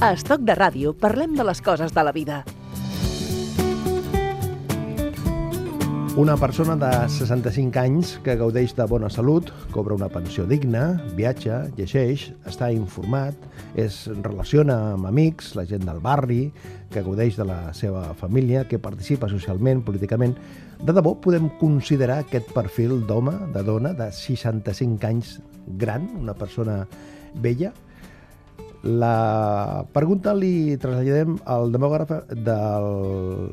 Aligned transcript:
A 0.00 0.14
Estoc 0.16 0.46
de 0.48 0.54
Ràdio 0.56 0.94
parlem 0.96 1.34
de 1.36 1.44
les 1.44 1.58
coses 1.60 1.90
de 1.92 2.02
la 2.06 2.12
vida. 2.16 2.38
Una 6.16 6.38
persona 6.40 6.72
de 6.80 6.88
65 7.12 7.76
anys 7.82 8.14
que 8.24 8.32
gaudeix 8.40 8.72
de 8.78 8.86
bona 8.88 9.10
salut, 9.12 9.50
cobra 9.74 9.98
una 9.98 10.08
pensió 10.08 10.46
digna, 10.48 10.86
viatja, 11.18 11.66
llegeix, 11.76 12.30
està 12.48 12.70
informat, 12.72 13.36
es 13.76 14.06
relaciona 14.24 14.78
amb 14.94 15.10
amics, 15.10 15.52
la 15.60 15.66
gent 15.68 15.84
del 15.84 16.00
barri, 16.00 16.46
que 16.88 17.04
gaudeix 17.04 17.36
de 17.36 17.50
la 17.52 17.58
seva 17.76 18.06
família, 18.16 18.64
que 18.64 18.80
participa 18.80 19.28
socialment, 19.28 19.84
políticament. 19.84 20.32
De 20.80 20.96
debò 20.96 21.12
podem 21.20 21.52
considerar 21.60 22.22
aquest 22.24 22.56
perfil 22.56 23.02
d'home, 23.04 23.36
de 23.52 23.68
dona, 23.68 23.92
de 23.92 24.08
65 24.16 25.12
anys 25.12 25.36
gran, 25.76 26.08
una 26.24 26.32
persona 26.32 26.86
vella? 27.36 27.74
La 28.82 29.84
pregunta 29.92 30.32
li 30.32 30.76
traslladem 30.80 31.34
al 31.52 31.68
demògraf 31.72 32.30
del 32.32 33.50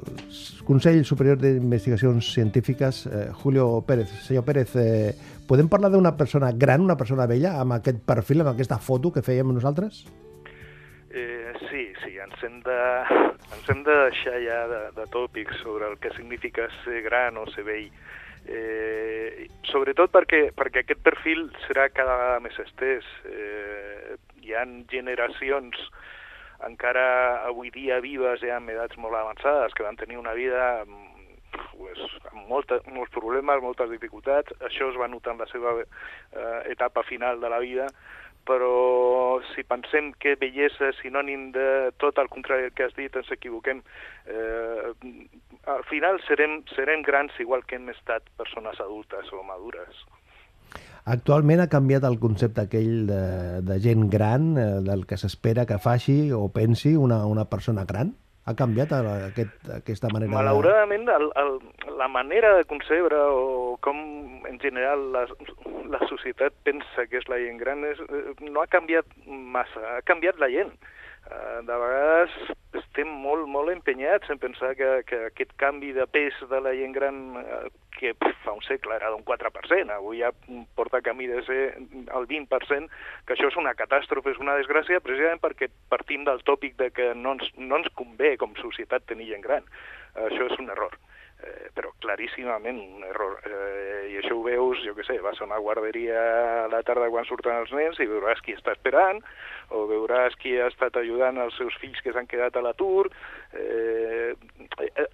Consell 0.63 1.03
Superior 1.03 1.35
d'Investigacions 1.41 2.29
Científiques, 2.31 3.05
eh, 3.07 3.27
Julio 3.41 3.83
Pérez. 3.85 4.07
Senyor 4.23 4.45
Pérez, 4.45 4.75
eh, 4.79 5.11
podem 5.47 5.67
parlar 5.67 5.91
d'una 5.91 6.15
persona 6.15 6.53
gran, 6.53 6.79
una 6.79 6.95
persona 6.95 7.27
vella, 7.27 7.59
amb 7.59 7.73
aquest 7.73 7.99
perfil, 8.05 8.41
amb 8.41 8.53
aquesta 8.53 8.77
foto 8.79 9.11
que 9.11 9.21
fèiem 9.21 9.51
nosaltres? 9.51 10.05
Eh, 11.11 11.51
sí, 11.69 11.91
sí, 12.05 12.15
ens 12.23 12.43
hem 12.43 12.61
de, 12.63 12.79
ens 13.51 13.69
hem 13.69 13.83
de 13.83 13.97
deixar 14.07 14.39
ja 14.39 14.61
de, 14.71 14.81
de 14.95 15.09
tòpics 15.11 15.59
sobre 15.59 15.91
el 15.91 15.97
que 15.99 16.13
significa 16.15 16.69
ser 16.85 17.01
gran 17.01 17.35
o 17.35 17.45
ser 17.51 17.67
vell. 17.67 17.91
Eh, 18.47 19.49
sobretot 19.67 20.07
perquè, 20.13 20.53
perquè 20.55 20.85
aquest 20.85 21.03
perfil 21.03 21.49
serà 21.65 21.89
cada 21.91 22.15
vegada 22.15 22.39
més 22.47 22.59
estès. 22.63 23.03
Eh, 23.27 24.15
hi 24.47 24.55
ha 24.55 24.65
generacions 24.91 25.83
encara 26.65 27.43
avui 27.45 27.69
dia 27.69 27.99
vives 28.01 28.41
ja 28.41 28.57
amb 28.57 28.71
edats 28.73 28.97
molt 28.97 29.15
avançades 29.15 29.75
que 29.77 29.85
van 29.85 29.99
tenir 29.99 30.17
una 30.17 30.33
vida 30.33 30.85
pues, 31.77 31.99
amb 32.31 32.47
molta, 32.49 32.79
molts 32.93 33.13
problemes, 33.13 33.61
moltes 33.63 33.91
dificultats. 33.93 34.53
Això 34.65 34.89
es 34.91 34.97
va 34.99 35.09
notar 35.11 35.35
en 35.35 35.43
la 35.43 35.49
seva 35.51 35.75
eh, 35.81 36.61
etapa 36.73 37.03
final 37.07 37.41
de 37.41 37.51
la 37.53 37.59
vida, 37.63 37.87
però 38.47 39.39
si 39.51 39.63
pensem 39.67 40.13
que 40.23 40.37
bellesa 40.39 40.91
és 40.91 41.01
sinònim 41.03 41.49
de 41.55 41.67
tot 42.01 42.19
el 42.21 42.29
contrari 42.31 42.71
que 42.75 42.87
has 42.87 42.95
dit, 42.97 43.15
ens 43.15 43.31
equivoquem. 43.35 43.83
Eh, 44.25 44.93
al 45.67 45.83
final 45.89 46.21
serem, 46.27 46.61
serem 46.75 47.03
grans 47.03 47.35
igual 47.43 47.65
que 47.67 47.75
hem 47.79 47.89
estat 47.93 48.31
persones 48.39 48.79
adultes 48.83 49.33
o 49.33 49.43
madures. 49.43 50.05
Actualment 51.07 51.61
ha 51.63 51.69
canviat 51.71 52.03
el 52.03 52.17
concepte 52.19 52.65
aquell 52.65 53.05
de, 53.07 53.21
de 53.63 53.79
gent 53.79 54.09
gran, 54.11 54.49
eh, 54.59 54.65
del 54.83 55.05
que 55.07 55.15
s'espera 55.19 55.63
que 55.65 55.79
faci 55.79 56.33
o 56.35 56.49
pensi 56.51 56.97
una, 56.99 57.21
una 57.25 57.45
persona 57.47 57.85
gran? 57.87 58.11
Ha 58.47 58.55
canviat 58.59 58.91
aquest, 58.95 59.69
aquesta 59.75 60.11
manera 60.11 60.31
Malauradament, 60.31 61.07
el, 61.11 61.29
el, 61.39 61.49
la 61.99 62.07
manera 62.11 62.53
de 62.55 62.67
concebre 62.67 63.19
o 63.19 63.75
com 63.83 63.97
en 64.47 64.59
general 64.59 65.09
la, 65.15 65.25
la 65.91 65.99
societat 66.11 66.55
pensa 66.67 67.07
que 67.11 67.19
és 67.19 67.27
la 67.31 67.39
gent 67.43 67.59
gran 67.59 67.83
és, 67.87 67.99
eh, 68.07 68.35
no 68.51 68.63
ha 68.63 68.69
canviat 68.71 69.07
massa, 69.27 69.83
ha 69.95 70.05
canviat 70.07 70.39
la 70.43 70.51
gent. 70.51 70.71
Uh, 70.75 70.96
de 71.67 71.77
vegades 71.81 72.35
estem 72.77 73.09
molt, 73.23 73.47
molt 73.49 73.71
empenyats 73.73 74.29
en 74.33 74.39
pensar 74.39 74.73
que, 74.77 74.87
que 75.09 75.19
aquest 75.27 75.53
canvi 75.61 75.91
de 75.95 76.05
pes 76.09 76.37
de 76.49 76.59
la 76.63 76.73
gent 76.77 76.93
gran 76.95 77.19
uh, 77.41 77.67
que 77.97 78.13
fa 78.43 78.53
un 78.53 78.61
segle 78.65 78.95
era 78.95 79.09
d'un 79.09 79.23
4%, 79.25 79.89
avui 79.93 80.21
ja 80.21 80.31
porta 80.77 81.01
camí 81.01 81.27
de 81.27 81.41
ser 81.47 81.61
el 81.77 82.27
20%, 82.29 82.89
que 83.25 83.33
això 83.33 83.49
és 83.49 83.57
una 83.57 83.73
catàstrofe, 83.77 84.35
és 84.35 84.41
una 84.43 84.57
desgràcia, 84.59 85.01
precisament 85.01 85.41
perquè 85.41 85.71
partim 85.89 86.25
del 86.27 86.43
tòpic 86.45 86.77
de 86.77 86.91
que 86.93 87.11
no 87.17 87.37
ens, 87.37 87.49
no 87.57 87.81
ens 87.81 87.89
convé 87.97 88.35
com 88.37 88.53
societat 88.61 89.07
tenir 89.09 89.31
gent 89.33 89.45
gran. 89.45 89.69
Uh, 90.13 90.27
això 90.29 90.51
és 90.51 90.59
un 90.61 90.73
error 90.73 90.97
eh, 91.43 91.69
però 91.73 91.91
claríssimament 92.01 92.79
un 92.81 93.03
error. 93.05 93.37
Eh, 93.45 94.13
I 94.13 94.17
això 94.21 94.37
ho 94.37 94.43
veus, 94.45 94.81
jo 94.85 94.95
què 94.97 95.05
sé, 95.07 95.19
vas 95.23 95.39
a 95.41 95.45
una 95.45 95.59
guarderia 95.61 96.17
a 96.63 96.67
la 96.71 96.81
tarda 96.87 97.09
quan 97.13 97.27
surten 97.29 97.59
els 97.61 97.73
nens 97.75 97.99
i 98.01 98.09
veuràs 98.09 98.41
qui 98.45 98.55
està 98.57 98.73
esperant, 98.75 99.21
o 99.69 99.85
veuràs 99.89 100.35
qui 100.41 100.55
ha 100.59 100.69
estat 100.71 100.95
ajudant 100.99 101.39
els 101.43 101.55
seus 101.59 101.75
fills 101.81 101.99
que 102.03 102.13
s'han 102.15 102.29
quedat 102.29 102.55
a 102.55 102.63
l'atur. 102.63 103.07
Eh, 103.57 104.35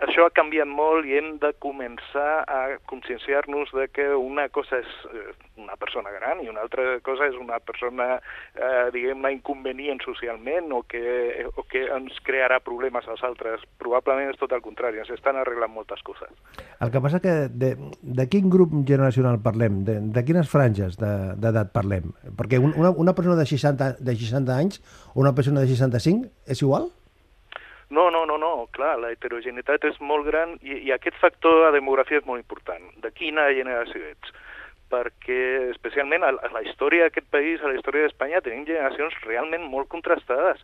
això 0.04 0.26
ha 0.26 0.34
canviat 0.36 0.68
molt 0.68 1.08
i 1.08 1.18
hem 1.18 1.38
de 1.42 1.54
començar 1.64 2.44
a 2.50 2.78
conscienciar-nos 2.90 3.72
de 3.74 3.88
que 3.94 4.08
una 4.18 4.48
cosa 4.54 4.82
és 4.82 4.90
eh, 5.10 5.32
una 5.62 5.78
persona 5.80 6.12
gran 6.12 6.42
i 6.44 6.50
una 6.50 6.64
altra 6.66 6.98
cosa 7.06 7.28
és 7.30 7.38
una 7.40 7.60
persona, 7.64 8.18
eh, 8.58 8.90
diguem-ne, 8.94 9.32
inconvenient 9.38 10.02
socialment 10.06 10.72
o 10.74 10.82
que, 10.90 11.46
o 11.56 11.66
que 11.70 11.86
ens 11.94 12.18
crearà 12.26 12.60
problemes 12.66 13.08
als 13.08 13.24
altres. 13.24 13.64
Probablement 13.82 14.34
és 14.34 14.42
tot 14.42 14.54
el 14.54 14.64
contrari, 14.66 15.02
ens 15.02 15.14
estan 15.14 15.40
arreglant 15.40 15.74
moltes 15.74 16.02
coses. 16.06 16.34
El 16.84 16.92
que 16.92 17.02
passa 17.04 17.22
que 17.24 17.36
de, 17.50 17.74
de 18.02 18.28
quin 18.30 18.50
grup 18.52 18.74
generacional 18.88 19.40
parlem? 19.46 19.84
De, 19.88 20.00
de 20.14 20.26
quines 20.26 20.50
franges 20.50 20.98
d'edat 21.00 21.62
de, 21.62 21.66
parlem? 21.74 22.12
Perquè 22.38 22.60
una, 22.60 22.92
una 22.92 23.16
persona 23.16 23.38
de 23.40 23.48
60, 23.48 23.94
de 24.04 24.18
60 24.20 24.43
60 24.44 24.60
anys 24.60 24.84
o 25.14 25.24
una 25.24 25.34
persona 25.34 25.64
de 25.64 25.72
65 25.72 26.30
és 26.46 26.62
igual? 26.62 26.92
No, 27.94 28.10
no, 28.10 28.26
no, 28.26 28.40
no, 28.42 28.68
clar, 28.74 28.96
la 29.00 29.12
heterogeneïtat 29.14 29.84
és 29.86 30.00
molt 30.02 30.26
gran 30.26 30.58
i, 30.62 30.80
i 30.88 30.94
aquest 30.96 31.20
factor 31.22 31.66
de 31.66 31.76
demografia 31.78 32.22
és 32.22 32.26
molt 32.26 32.42
important. 32.42 32.90
De 33.04 33.12
quina 33.16 33.52
generació 33.54 34.02
ets? 34.14 34.34
perquè 34.94 35.72
especialment 35.72 36.22
a 36.22 36.32
la 36.54 36.62
història 36.68 37.08
d'aquest 37.08 37.30
país, 37.34 37.62
a 37.62 37.72
la 37.72 37.78
història 37.80 38.06
d'Espanya, 38.06 38.44
tenim 38.46 38.66
generacions 38.68 39.16
realment 39.26 39.66
molt 39.72 39.90
contrastades. 39.90 40.62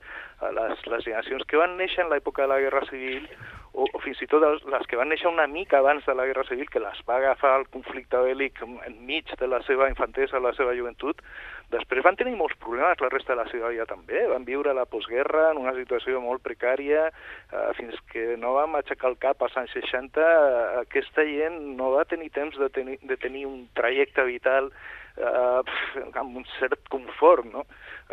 Les, 0.57 0.83
les 0.85 1.05
generacions 1.07 1.47
que 1.49 1.57
van 1.57 1.73
néixer 1.79 2.03
en 2.03 2.11
l'època 2.13 2.45
de 2.45 2.51
la 2.51 2.59
Guerra 2.61 2.83
Civil 2.91 3.25
o, 3.73 3.85
o 3.85 4.01
fins 4.03 4.21
i 4.23 4.27
tot 4.31 4.43
les 4.43 4.87
que 4.89 4.97
van 4.99 5.09
néixer 5.11 5.29
una 5.29 5.47
mica 5.47 5.79
abans 5.79 6.05
de 6.05 6.15
la 6.17 6.25
Guerra 6.29 6.47
Civil, 6.49 6.69
que 6.69 6.83
les 6.83 7.03
va 7.09 7.19
agafar 7.19 7.55
el 7.59 7.67
conflicte 7.73 8.23
bèl·lic 8.25 8.63
enmig 8.87 9.35
de 9.39 9.47
la 9.47 9.61
seva 9.67 9.89
infantesa, 9.91 10.41
la 10.43 10.55
seva 10.57 10.75
joventut, 10.77 11.21
Després 11.69 12.01
van 12.01 12.15
tenir 12.17 12.33
molts 12.37 12.57
problemes 12.57 13.01
la 13.03 13.11
resta 13.13 13.35
de 13.35 13.43
la 13.43 13.69
vida 13.69 13.85
també. 13.85 14.23
Van 14.31 14.45
viure 14.45 14.73
la 14.73 14.87
postguerra 14.89 15.51
en 15.51 15.59
una 15.61 15.75
situació 15.77 16.21
molt 16.23 16.41
precària, 16.41 17.09
eh, 17.09 17.65
fins 17.77 17.99
que 18.09 18.37
no 18.41 18.55
vam 18.55 18.79
aixecar 18.79 19.11
el 19.11 19.19
cap 19.21 19.43
als 19.45 19.57
anys 19.61 19.75
60. 19.77 20.17
Eh, 20.21 20.79
aquesta 20.81 21.25
gent 21.29 21.59
no 21.77 21.91
va 21.93 22.07
tenir 22.09 22.31
temps 22.33 22.57
de 22.57 22.69
tenir, 22.73 22.97
de 23.03 23.17
tenir 23.17 23.45
un 23.45 23.67
trajecte 23.77 24.25
vital 24.25 24.71
eh, 25.19 26.05
amb 26.19 26.39
un 26.39 26.45
cert 26.57 26.87
confort, 26.89 27.45
no? 27.51 27.65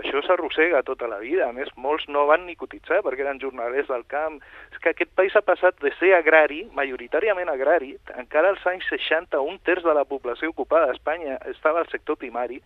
Això 0.02 0.20
s'arrossega 0.24 0.82
tota 0.84 1.08
la 1.08 1.20
vida. 1.22 1.48
A 1.48 1.54
més, 1.56 1.70
molts 1.76 2.04
no 2.12 2.26
van 2.28 2.44
ni 2.46 2.56
cotitzar 2.58 3.00
perquè 3.06 3.24
eren 3.24 3.40
jornalers 3.40 3.88
del 3.88 4.04
camp. 4.10 4.40
És 4.72 4.82
que 4.82 4.92
aquest 4.92 5.14
país 5.16 5.36
ha 5.38 5.44
passat 5.46 5.78
de 5.84 5.92
ser 6.00 6.12
agrari, 6.18 6.64
majoritàriament 6.76 7.48
agrari, 7.52 7.94
encara 8.18 8.52
als 8.52 8.66
anys 8.68 8.88
60 8.92 9.40
un 9.40 9.58
terç 9.64 9.86
de 9.86 9.96
la 9.96 10.04
població 10.04 10.52
ocupada 10.52 10.90
a 10.90 10.98
Espanya 10.98 11.38
estava 11.52 11.80
al 11.80 11.90
sector 11.92 12.20
primari, 12.20 12.60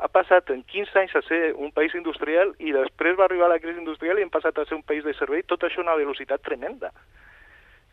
ha 0.00 0.08
passat 0.08 0.50
en 0.50 0.62
15 0.64 0.96
anys 0.96 1.16
a 1.16 1.22
ser 1.26 1.40
un 1.60 1.72
país 1.76 1.94
industrial 1.94 2.54
i 2.58 2.72
després 2.72 3.18
va 3.18 3.26
arribar 3.26 3.50
la 3.52 3.60
crisi 3.60 3.82
industrial 3.82 4.18
i 4.18 4.24
hem 4.24 4.32
passat 4.32 4.56
a 4.58 4.64
ser 4.64 4.78
un 4.78 4.86
país 4.86 5.04
de 5.04 5.12
servei, 5.18 5.44
tot 5.44 5.64
això 5.64 5.82
a 5.82 5.84
una 5.84 5.98
velocitat 5.98 6.40
tremenda. 6.46 6.92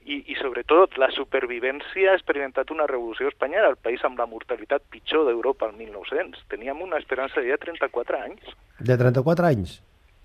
I, 0.08 0.22
i 0.32 0.38
sobretot 0.40 0.96
la 1.02 1.10
supervivència 1.12 2.14
ha 2.14 2.16
experimentat 2.16 2.72
una 2.72 2.86
revolució 2.88 3.28
espanyola, 3.28 3.74
el 3.74 3.82
país 3.84 4.04
amb 4.08 4.20
la 4.22 4.28
mortalitat 4.30 4.86
pitjor 4.94 5.26
d'Europa 5.28 5.68
al 5.68 5.76
1900. 5.76 6.46
Teníem 6.54 6.80
una 6.86 7.00
esperança 7.02 7.44
de 7.44 7.58
34 7.60 8.22
anys. 8.22 8.56
De 8.80 8.96
34 8.96 9.50
anys? 9.50 9.82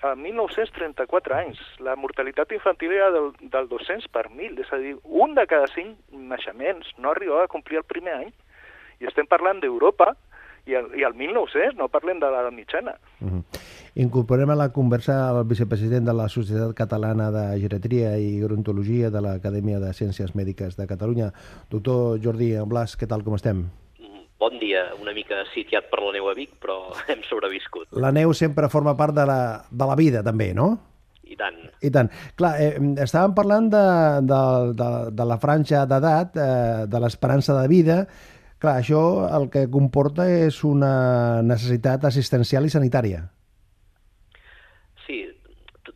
A 0.07 0.15
1934 0.19 1.35
anys. 1.35 1.59
La 1.83 1.97
mortalitat 1.99 2.55
infantil 2.55 2.95
era 2.95 3.11
del, 3.15 3.33
del 3.43 3.69
200 3.71 4.07
per 4.15 4.29
mil, 4.31 4.55
és 4.63 4.71
a 4.71 4.79
dir, 4.79 4.95
un 5.03 5.35
de 5.35 5.47
cada 5.51 5.67
cinc 5.75 5.99
naixements 6.15 6.95
no 6.99 7.11
arribava 7.11 7.49
a 7.49 7.51
complir 7.51 7.83
el 7.83 7.89
primer 7.89 8.15
any. 8.21 8.33
I 9.03 9.11
estem 9.11 9.27
parlant 9.27 9.59
d'Europa, 9.63 10.13
i 10.67 10.77
el, 10.79 10.91
i 10.99 11.05
el 11.07 11.15
1900, 11.19 11.77
no 11.79 11.89
parlem 11.93 12.21
de 12.23 12.31
l'edat 12.31 12.55
mitjana. 12.55 12.95
Uh 13.21 13.31
-huh. 13.31 13.43
Incorporem 13.95 14.51
a 14.51 14.55
la 14.57 14.73
conversa 14.73 15.31
el 15.31 15.45
vicepresident 15.45 16.07
de 16.07 16.15
la 16.15 16.29
Societat 16.29 16.75
Catalana 16.75 17.31
de 17.31 17.61
Geretria 17.61 18.17
i 18.19 18.41
Gerontologia 18.41 19.11
de 19.11 19.21
l'Acadèmia 19.21 19.81
de 19.81 19.93
Ciències 19.93 20.35
Mèdiques 20.35 20.77
de 20.77 20.87
Catalunya. 20.87 21.33
Doctor 21.71 22.19
Jordi 22.23 22.57
Blas, 22.67 22.97
què 22.97 23.07
tal, 23.07 23.23
com 23.25 23.35
estem? 23.35 23.71
Bon 24.39 24.59
dia, 24.59 24.95
una 25.01 25.13
mica 25.13 25.45
sitiat 25.55 25.91
per 25.91 26.01
la 26.03 26.13
neu 26.13 26.29
a 26.29 26.35
Vic, 26.35 26.51
però 26.59 26.91
hem 27.11 27.23
sobreviscut. 27.29 27.93
La 27.93 28.11
neu 28.11 28.33
sempre 28.33 28.69
forma 28.69 28.97
part 28.97 29.15
de 29.15 29.27
la, 29.27 29.65
de 29.71 29.87
la 29.87 29.95
vida, 29.95 30.23
també, 30.23 30.55
no? 30.55 30.79
I 31.33 31.37
tant. 31.37 31.61
I 31.81 31.91
tant. 31.95 32.11
Clar, 32.37 32.53
eh, 32.61 32.73
estàvem 33.05 33.35
parlant 33.37 33.71
de, 33.73 33.85
de, 34.29 34.41
de, 34.77 34.89
de 35.17 35.27
la 35.31 35.39
franja 35.39 35.87
d'edat, 35.89 36.37
eh, 36.37 36.87
de 36.91 37.01
l'esperança 37.01 37.57
de 37.61 37.69
vida, 37.71 38.07
Clar, 38.63 38.77
això 38.79 39.03
el 39.35 39.49
que 39.51 39.65
comporta 39.75 40.29
és 40.31 40.61
una 40.63 41.43
necessitat 41.43 42.05
assistencial 42.07 42.69
i 42.69 42.71
sanitària. 42.71 43.25
Sí, 45.03 45.17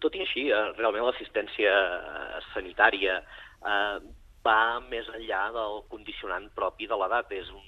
tot 0.03 0.17
i 0.19 0.25
així, 0.25 0.49
eh, 0.51 0.63
realment 0.75 1.07
l'assistència 1.07 1.71
eh, 1.71 2.41
sanitària 2.49 3.21
eh, 3.21 4.01
va 4.49 4.59
més 4.91 5.07
enllà 5.15 5.45
del 5.55 5.79
condicionant 5.95 6.51
propi 6.59 6.91
de 6.91 6.99
l'edat. 6.99 7.31
És 7.39 7.55
un, 7.55 7.65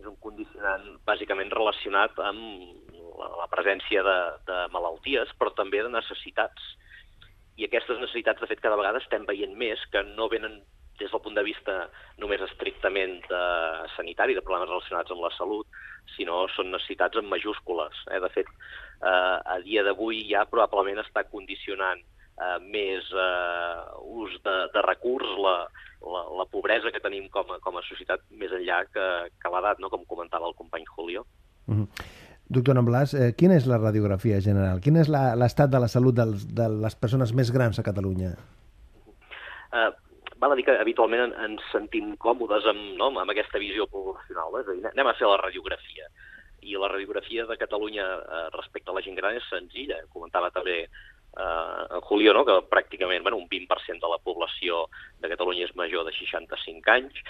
és 0.00 0.08
un 0.08 0.16
condicionant 0.24 0.88
bàsicament 1.04 1.52
relacionat 1.52 2.16
amb 2.24 2.96
la, 3.20 3.28
la 3.42 3.48
presència 3.52 4.00
de, 4.08 4.18
de 4.48 4.60
malalties, 4.72 5.36
però 5.36 5.52
també 5.52 5.84
de 5.84 5.92
necessitats. 5.92 6.72
I 7.60 7.68
aquestes 7.68 8.00
necessitats, 8.00 8.40
de 8.40 8.48
fet, 8.48 8.64
cada 8.64 8.80
vegada 8.80 9.04
estem 9.04 9.28
veient 9.28 9.52
més 9.52 9.84
que 9.92 10.00
no 10.14 10.32
venen 10.32 10.62
des 11.00 11.10
del 11.10 11.22
punt 11.24 11.36
de 11.36 11.44
vista 11.46 11.88
només 12.20 12.42
estrictament 12.44 13.18
de 13.28 13.42
sanitari, 13.96 14.36
de 14.36 14.44
problemes 14.44 14.70
relacionats 14.70 15.10
amb 15.10 15.24
la 15.24 15.32
salut, 15.36 15.66
sinó 16.16 16.44
són 16.54 16.72
necessitats 16.74 17.20
en 17.20 17.28
majúscules. 17.30 18.04
Eh? 18.12 18.20
De 18.20 18.30
fet, 18.34 18.48
eh, 19.02 19.36
a 19.54 19.58
dia 19.64 19.84
d'avui 19.86 20.22
ja 20.30 20.46
probablement 20.50 21.02
està 21.02 21.24
condicionant 21.32 22.00
eh, 22.00 22.58
més 22.68 23.10
eh, 23.12 23.76
ús 24.22 24.36
de, 24.44 24.56
de 24.74 24.86
recurs, 24.86 25.36
la, 25.46 25.56
la, 26.04 26.24
la 26.40 26.48
pobresa 26.52 26.92
que 26.92 27.02
tenim 27.02 27.28
com 27.32 27.52
a, 27.54 27.60
com 27.64 27.78
a 27.78 27.86
societat 27.88 28.24
més 28.30 28.52
enllà 28.56 28.82
que, 28.92 29.06
que 29.40 29.54
l'edat, 29.54 29.80
no? 29.80 29.92
com 29.92 30.06
comentava 30.08 30.48
el 30.48 30.58
company 30.58 30.84
Julio. 30.96 31.26
Mm 31.66 31.82
-hmm. 31.82 32.18
Doctor 32.50 32.74
Namblas, 32.74 33.14
eh, 33.14 33.32
quina 33.38 33.54
és 33.54 33.66
la 33.70 33.78
radiografia 33.78 34.40
general? 34.42 34.80
Quin 34.82 34.96
és 34.96 35.08
l'estat 35.08 35.70
de 35.70 35.78
la 35.78 35.86
salut 35.86 36.14
dels, 36.14 36.48
de 36.50 36.66
les 36.68 36.96
persones 36.96 37.32
més 37.32 37.52
grans 37.54 37.78
a 37.78 37.82
Catalunya? 37.86 38.32
Eh, 39.70 39.90
val 40.40 40.52
a 40.52 40.56
dir 40.56 40.64
que 40.64 40.74
habitualment 40.80 41.34
ens 41.44 41.62
sentim 41.70 42.14
còmodes 42.24 42.66
amb, 42.72 42.96
no, 42.98 43.10
amb 43.12 43.32
aquesta 43.32 43.60
visió 43.60 43.86
poblacional. 43.92 44.56
És 44.62 44.68
a 44.68 44.76
dir, 44.76 44.84
anem 44.90 45.12
a 45.12 45.16
fer 45.18 45.28
la 45.28 45.38
radiografia. 45.42 46.08
I 46.64 46.76
la 46.80 46.90
radiografia 46.92 47.46
de 47.48 47.56
Catalunya 47.60 48.06
eh, 48.18 48.42
respecte 48.56 48.90
a 48.90 48.96
la 48.96 49.04
gent 49.04 49.16
gran 49.20 49.36
és 49.36 49.46
senzilla. 49.52 50.00
Comentava 50.12 50.50
també 50.54 50.82
eh, 50.82 51.84
en 51.96 52.00
Julio, 52.08 52.34
no? 52.36 52.44
que 52.48 52.58
pràcticament 52.72 53.22
bueno, 53.22 53.40
un 53.40 53.48
20% 53.52 54.00
de 54.00 54.12
la 54.12 54.20
població 54.24 54.86
de 55.20 55.30
Catalunya 55.32 55.68
és 55.68 55.76
major 55.76 56.08
de 56.08 56.16
65 56.16 56.96
anys. 56.96 57.20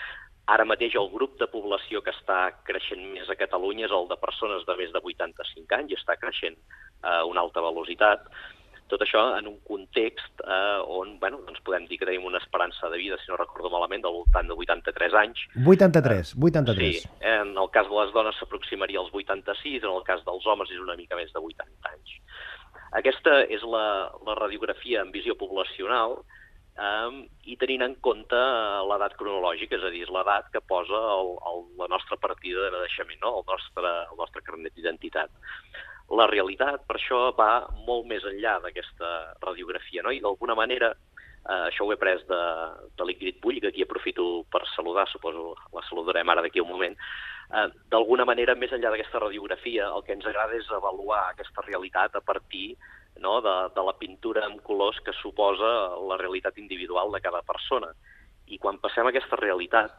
Ara 0.50 0.66
mateix 0.66 0.96
el 0.98 1.10
grup 1.12 1.36
de 1.38 1.46
població 1.50 2.00
que 2.02 2.14
està 2.14 2.40
creixent 2.66 3.02
més 3.12 3.28
a 3.30 3.38
Catalunya 3.38 3.86
és 3.86 3.94
el 3.94 4.08
de 4.10 4.18
persones 4.22 4.64
de 4.66 4.78
més 4.78 4.94
de 4.94 5.02
85 5.02 5.78
anys 5.78 5.92
i 5.92 5.98
està 5.98 6.16
creixent 6.18 6.56
a 7.02 7.20
una 7.26 7.42
alta 7.42 7.62
velocitat. 7.62 8.26
Tot 8.90 9.04
això 9.04 9.22
en 9.38 9.46
un 9.46 9.58
context 9.68 10.42
eh, 10.42 10.80
on 10.98 11.14
bueno, 11.22 11.40
doncs 11.46 11.62
podem 11.66 11.86
dir 11.90 12.00
que 12.00 12.08
tenim 12.08 12.26
una 12.26 12.40
esperança 12.42 12.90
de 12.90 12.98
vida, 12.98 13.18
si 13.22 13.30
no 13.30 13.38
recordo 13.38 13.70
malament, 13.72 14.02
del 14.04 14.16
voltant 14.18 14.50
de 14.50 14.56
83 14.56 15.16
anys. 15.22 15.44
83, 15.62 16.34
83. 16.36 17.02
Sí, 17.02 17.12
en 17.32 17.54
el 17.54 17.70
cas 17.74 17.88
de 17.90 17.96
les 18.00 18.12
dones 18.16 18.38
s'aproximaria 18.42 19.02
als 19.02 19.14
86, 19.14 19.84
en 19.84 19.94
el 19.94 20.02
cas 20.08 20.24
dels 20.26 20.46
homes 20.46 20.74
és 20.74 20.82
una 20.82 20.98
mica 20.98 21.18
més 21.18 21.30
de 21.32 21.42
80 21.42 21.94
anys. 21.94 22.18
Aquesta 22.98 23.44
és 23.46 23.62
la, 23.62 24.10
la 24.26 24.34
radiografia 24.38 25.04
en 25.04 25.12
visió 25.14 25.36
poblacional 25.38 26.16
um, 26.18 27.20
i 27.46 27.56
tenint 27.60 27.84
en 27.86 27.94
compte 28.02 28.38
eh, 28.38 28.80
l'edat 28.90 29.14
cronològica, 29.20 29.78
és 29.78 29.86
a 29.86 29.92
dir, 29.94 30.06
l'edat 30.10 30.50
que 30.54 30.62
posa 30.72 30.98
el, 31.14 31.36
el, 31.52 31.62
la 31.78 31.90
nostra 31.92 32.18
partida 32.22 32.66
de 32.66 32.82
naixement, 32.82 33.20
no? 33.22 33.36
el, 33.40 33.46
nostre, 33.52 33.94
el 34.10 34.18
nostre 34.18 34.42
carnet 34.46 34.74
d'identitat. 34.74 35.30
La 36.18 36.26
realitat, 36.26 36.82
per 36.88 36.96
això, 36.98 37.20
va 37.38 37.68
molt 37.86 38.08
més 38.10 38.24
enllà 38.26 38.58
d'aquesta 38.64 39.10
radiografia, 39.44 40.02
no? 40.02 40.10
i 40.10 40.22
d'alguna 40.22 40.56
manera 40.58 40.90
eh, 40.92 41.66
això 41.68 41.86
ho 41.86 41.92
he 41.94 41.98
pres 42.00 42.22
de, 42.28 42.40
de 42.98 43.06
l'Ingrid 43.06 43.40
Pull, 43.42 43.60
que 43.62 43.70
aquí 43.70 43.84
aprofito 43.86 44.44
per 44.50 44.64
saludar, 44.74 45.06
suposo 45.10 45.54
la 45.74 45.84
saludarem 45.88 46.28
ara 46.28 46.42
d'aquí 46.42 46.62
un 46.62 46.70
moment, 46.72 46.96
eh, 47.54 47.66
d'alguna 47.92 48.26
manera, 48.28 48.58
més 48.58 48.72
enllà 48.74 48.92
d'aquesta 48.92 49.22
radiografia, 49.22 49.90
el 49.94 50.06
que 50.06 50.16
ens 50.16 50.26
agrada 50.26 50.58
és 50.58 50.70
avaluar 50.74 51.28
aquesta 51.28 51.64
realitat 51.66 52.16
a 52.18 52.24
partir 52.24 52.74
no, 53.20 53.40
de, 53.44 53.56
de 53.74 53.84
la 53.86 53.96
pintura 53.98 54.46
amb 54.46 54.62
colors 54.66 55.00
que 55.04 55.14
suposa 55.20 55.70
la 56.10 56.18
realitat 56.20 56.58
individual 56.58 57.12
de 57.12 57.20
cada 57.22 57.42
persona. 57.46 57.92
I 58.50 58.58
quan 58.58 58.80
passem 58.82 59.06
a 59.06 59.12
aquesta 59.12 59.38
realitat, 59.38 59.94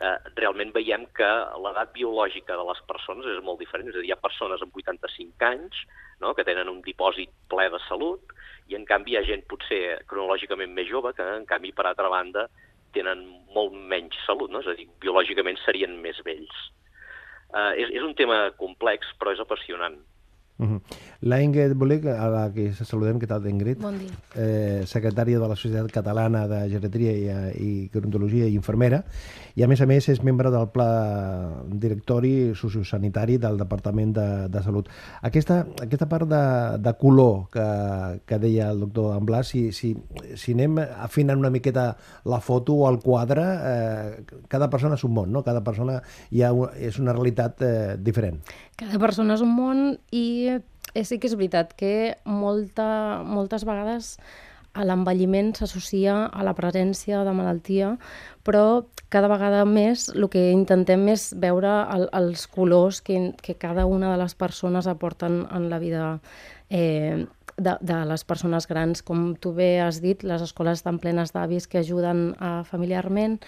eh, 0.00 0.16
realment 0.36 0.72
veiem 0.74 1.06
que 1.16 1.28
l'edat 1.62 1.92
biològica 1.94 2.56
de 2.58 2.66
les 2.68 2.82
persones 2.88 3.28
és 3.32 3.42
molt 3.44 3.60
diferent. 3.62 3.88
És 3.90 3.96
a 3.96 4.02
dir, 4.02 4.10
hi 4.10 4.14
ha 4.14 4.20
persones 4.20 4.62
amb 4.62 4.76
85 4.76 5.48
anys 5.48 5.82
no, 6.20 6.32
que 6.34 6.46
tenen 6.48 6.70
un 6.72 6.82
dipòsit 6.84 7.32
ple 7.50 7.68
de 7.72 7.80
salut 7.88 8.32
i, 8.68 8.76
en 8.78 8.86
canvi, 8.88 9.14
hi 9.14 9.20
ha 9.20 9.26
gent 9.26 9.44
potser 9.50 10.00
cronològicament 10.10 10.72
més 10.74 10.88
jove 10.90 11.12
que, 11.16 11.26
en 11.40 11.46
canvi, 11.48 11.72
per 11.76 11.86
altra 11.86 12.10
banda, 12.12 12.46
tenen 12.96 13.24
molt 13.54 13.76
menys 13.76 14.16
salut, 14.26 14.50
no? 14.52 14.62
és 14.64 14.72
a 14.72 14.76
dir, 14.78 14.88
biològicament 15.02 15.60
serien 15.64 15.96
més 16.02 16.18
vells. 16.26 16.56
Uh, 17.52 17.72
és, 17.78 17.92
és 17.94 18.02
un 18.02 18.14
tema 18.18 18.50
complex, 18.58 19.12
però 19.20 19.32
és 19.36 19.42
apassionant. 19.42 20.00
Uh 20.58 20.66
-huh. 20.66 20.80
La 21.20 21.42
Ingrid 21.42 21.74
Bolic, 21.74 22.06
a 22.06 22.28
la 22.28 22.52
que 22.52 22.72
saludem, 22.72 23.18
què 23.18 23.26
tal, 23.26 23.46
Ingrid? 23.46 23.78
Bon 23.80 23.98
dia. 23.98 24.08
Eh, 24.34 24.82
secretària 24.86 25.38
de 25.38 25.48
la 25.48 25.56
Societat 25.56 25.90
Catalana 25.92 26.46
de 26.48 26.68
Geriatria 26.70 27.12
i, 27.12 27.62
i 27.62 27.90
Gerontologia 27.92 28.46
i 28.46 28.54
infermera, 28.54 29.04
i 29.54 29.62
a 29.62 29.68
més 29.68 29.80
a 29.80 29.86
més 29.86 30.08
és 30.08 30.22
membre 30.22 30.50
del 30.50 30.68
Pla 30.68 31.62
Directori 31.68 32.54
Sociosanitari 32.54 33.36
del 33.38 33.58
Departament 33.58 34.14
de, 34.14 34.48
de 34.48 34.62
Salut. 34.62 34.88
Aquesta, 35.22 35.66
aquesta 35.82 36.08
part 36.08 36.28
de, 36.28 36.78
de 36.78 36.92
color 36.94 37.48
que, 37.50 38.20
que 38.24 38.38
deia 38.38 38.70
el 38.70 38.80
doctor 38.80 39.16
Amblàs, 39.16 39.48
si, 39.48 39.72
si, 39.72 39.96
si 40.34 40.52
anem 40.52 40.78
afinant 40.78 41.38
una 41.38 41.50
miqueta 41.50 41.96
la 42.24 42.40
foto 42.40 42.74
o 42.74 42.90
el 42.90 42.98
quadre, 43.00 43.42
eh, 43.42 44.24
cada 44.48 44.70
persona 44.70 44.94
és 44.94 45.04
un 45.04 45.12
món, 45.12 45.32
no? 45.32 45.42
Cada 45.42 45.62
persona 45.64 46.02
hi 46.30 46.42
ha, 46.42 46.52
és 46.78 46.98
una 46.98 47.12
realitat 47.12 47.60
eh, 47.62 47.96
diferent. 47.98 48.40
Cada 48.76 48.98
persona 48.98 49.34
és 49.34 49.40
un 49.40 49.54
món 49.56 49.98
i 50.12 50.45
eh, 50.45 50.45
sí 51.04 51.18
que 51.20 51.28
és 51.28 51.36
veritat 51.36 51.74
que 51.76 52.16
molta, 52.24 53.22
moltes 53.26 53.66
vegades 53.68 54.16
l'envelliment 54.76 55.54
s'associa 55.56 56.26
a 56.26 56.44
la 56.44 56.52
presència 56.56 57.22
de 57.24 57.32
malaltia, 57.32 57.94
però 58.44 58.84
cada 59.12 59.30
vegada 59.32 59.64
més 59.64 60.08
el 60.12 60.28
que 60.32 60.50
intentem 60.52 61.06
és 61.12 61.30
veure 61.40 61.72
el, 61.94 62.08
els 62.16 62.46
colors 62.52 63.00
que, 63.00 63.32
que 63.42 63.56
cada 63.56 63.86
una 63.86 64.12
de 64.12 64.20
les 64.20 64.34
persones 64.34 64.86
aporten 64.86 65.44
en 65.48 65.70
la 65.70 65.78
vida 65.80 66.18
eh, 66.68 67.24
de, 67.56 67.76
de 67.80 68.04
les 68.08 68.24
persones 68.24 68.66
grans. 68.68 69.02
Com 69.02 69.34
tu 69.40 69.52
bé 69.56 69.80
has 69.80 70.00
dit, 70.04 70.22
les 70.26 70.42
escoles 70.44 70.80
estan 70.80 71.00
plenes 71.02 71.32
d'avis 71.34 71.66
que 71.66 71.80
ajuden 71.80 72.30
uh, 72.36 72.62
familiarment. 72.68 73.38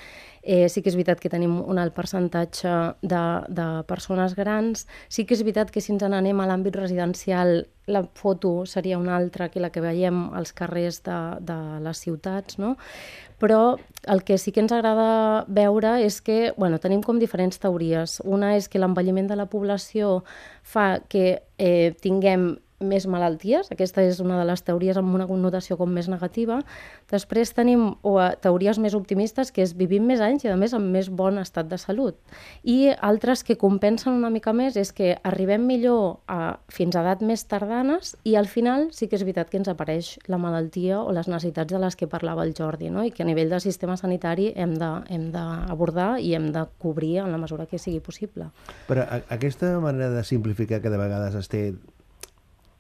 Eh, 0.43 0.69
sí 0.73 0.81
que 0.81 0.89
és 0.89 0.97
veritat 0.97 1.21
que 1.21 1.29
tenim 1.29 1.59
un 1.61 1.81
alt 1.81 1.93
percentatge 1.97 2.75
de, 3.03 3.25
de 3.53 3.67
persones 3.89 4.37
grans. 4.39 4.87
Sí 5.13 5.27
que 5.27 5.37
és 5.37 5.43
veritat 5.45 5.73
que 5.75 5.83
si 5.85 5.93
ens 5.93 6.07
n'anem 6.07 6.41
a 6.41 6.47
l'àmbit 6.49 6.79
residencial, 6.79 7.67
la 7.89 8.05
foto 8.17 8.67
seria 8.69 8.99
una 9.01 9.17
altra 9.17 9.49
que 9.49 9.61
la 9.61 9.71
que 9.73 9.81
veiem 9.85 10.29
als 10.37 10.53
carrers 10.53 11.03
de, 11.05 11.19
de 11.41 11.59
les 11.85 12.01
ciutats, 12.05 12.59
no? 12.61 12.77
però 13.39 13.79
el 14.07 14.25
que 14.25 14.37
sí 14.39 14.53
que 14.53 14.61
ens 14.61 14.73
agrada 14.75 15.45
veure 15.49 15.99
és 16.03 16.21
que 16.21 16.53
bueno, 16.57 16.81
tenim 16.83 17.03
com 17.07 17.21
diferents 17.23 17.61
teories. 17.63 18.19
Una 18.25 18.57
és 18.59 18.69
que 18.69 18.81
l'envelliment 18.83 19.29
de 19.31 19.37
la 19.39 19.47
població 19.47 20.23
fa 20.63 20.99
que 21.09 21.43
eh, 21.57 21.95
tinguem 22.03 22.57
més 22.81 23.07
malalties, 23.11 23.73
aquesta 23.75 24.05
és 24.07 24.21
una 24.23 24.39
de 24.39 24.45
les 24.47 24.63
teories 24.63 24.99
amb 25.01 25.15
una 25.15 25.27
connotació 25.27 25.77
com 25.79 25.91
més 25.91 26.09
negativa. 26.11 26.61
Després 27.11 27.51
tenim 27.57 27.85
o, 28.07 28.15
teories 28.43 28.79
més 28.79 28.95
optimistes, 28.95 29.51
que 29.55 29.65
és 29.65 29.75
vivim 29.79 30.07
més 30.07 30.23
anys 30.23 30.47
i, 30.47 30.53
a 30.53 30.57
més, 30.59 30.75
amb 30.77 30.93
més 30.95 31.11
bon 31.11 31.41
estat 31.43 31.69
de 31.71 31.79
salut. 31.81 32.19
I 32.63 32.95
altres 32.95 33.43
que 33.43 33.59
compensen 33.59 34.15
una 34.15 34.31
mica 34.31 34.55
més 34.55 34.79
és 34.79 34.93
que 34.95 35.17
arribem 35.27 35.67
millor 35.67 36.21
a, 36.31 36.59
fins 36.71 36.95
a 36.95 37.03
edat 37.03 37.25
més 37.27 37.45
tardanes 37.51 38.15
i 38.25 38.37
al 38.39 38.47
final 38.47 38.89
sí 38.95 39.09
que 39.11 39.19
és 39.19 39.27
veritat 39.27 39.51
que 39.51 39.59
ens 39.59 39.71
apareix 39.71 40.15
la 40.31 40.39
malaltia 40.39 41.03
o 41.03 41.13
les 41.15 41.29
necessitats 41.29 41.75
de 41.75 41.83
les 41.83 41.99
que 41.99 42.11
parlava 42.11 42.47
el 42.47 42.55
Jordi, 42.55 42.93
no? 42.95 43.03
i 43.05 43.11
que 43.11 43.25
a 43.25 43.29
nivell 43.29 43.51
del 43.51 43.65
sistema 43.65 43.99
sanitari 43.99 44.53
hem 44.55 44.77
d'abordar 44.79 46.11
i 46.23 46.35
hem 46.39 46.53
de 46.55 46.65
cobrir 46.79 47.19
en 47.25 47.35
la 47.35 47.43
mesura 47.43 47.67
que 47.67 47.83
sigui 47.83 48.01
possible. 48.05 48.53
Però 48.87 49.05
aquesta 49.19 49.75
manera 49.83 50.13
de 50.15 50.25
simplificar 50.25 50.83
que 50.83 50.93
de 50.93 51.01
vegades 51.01 51.35
es 51.39 51.51
té 51.51 51.63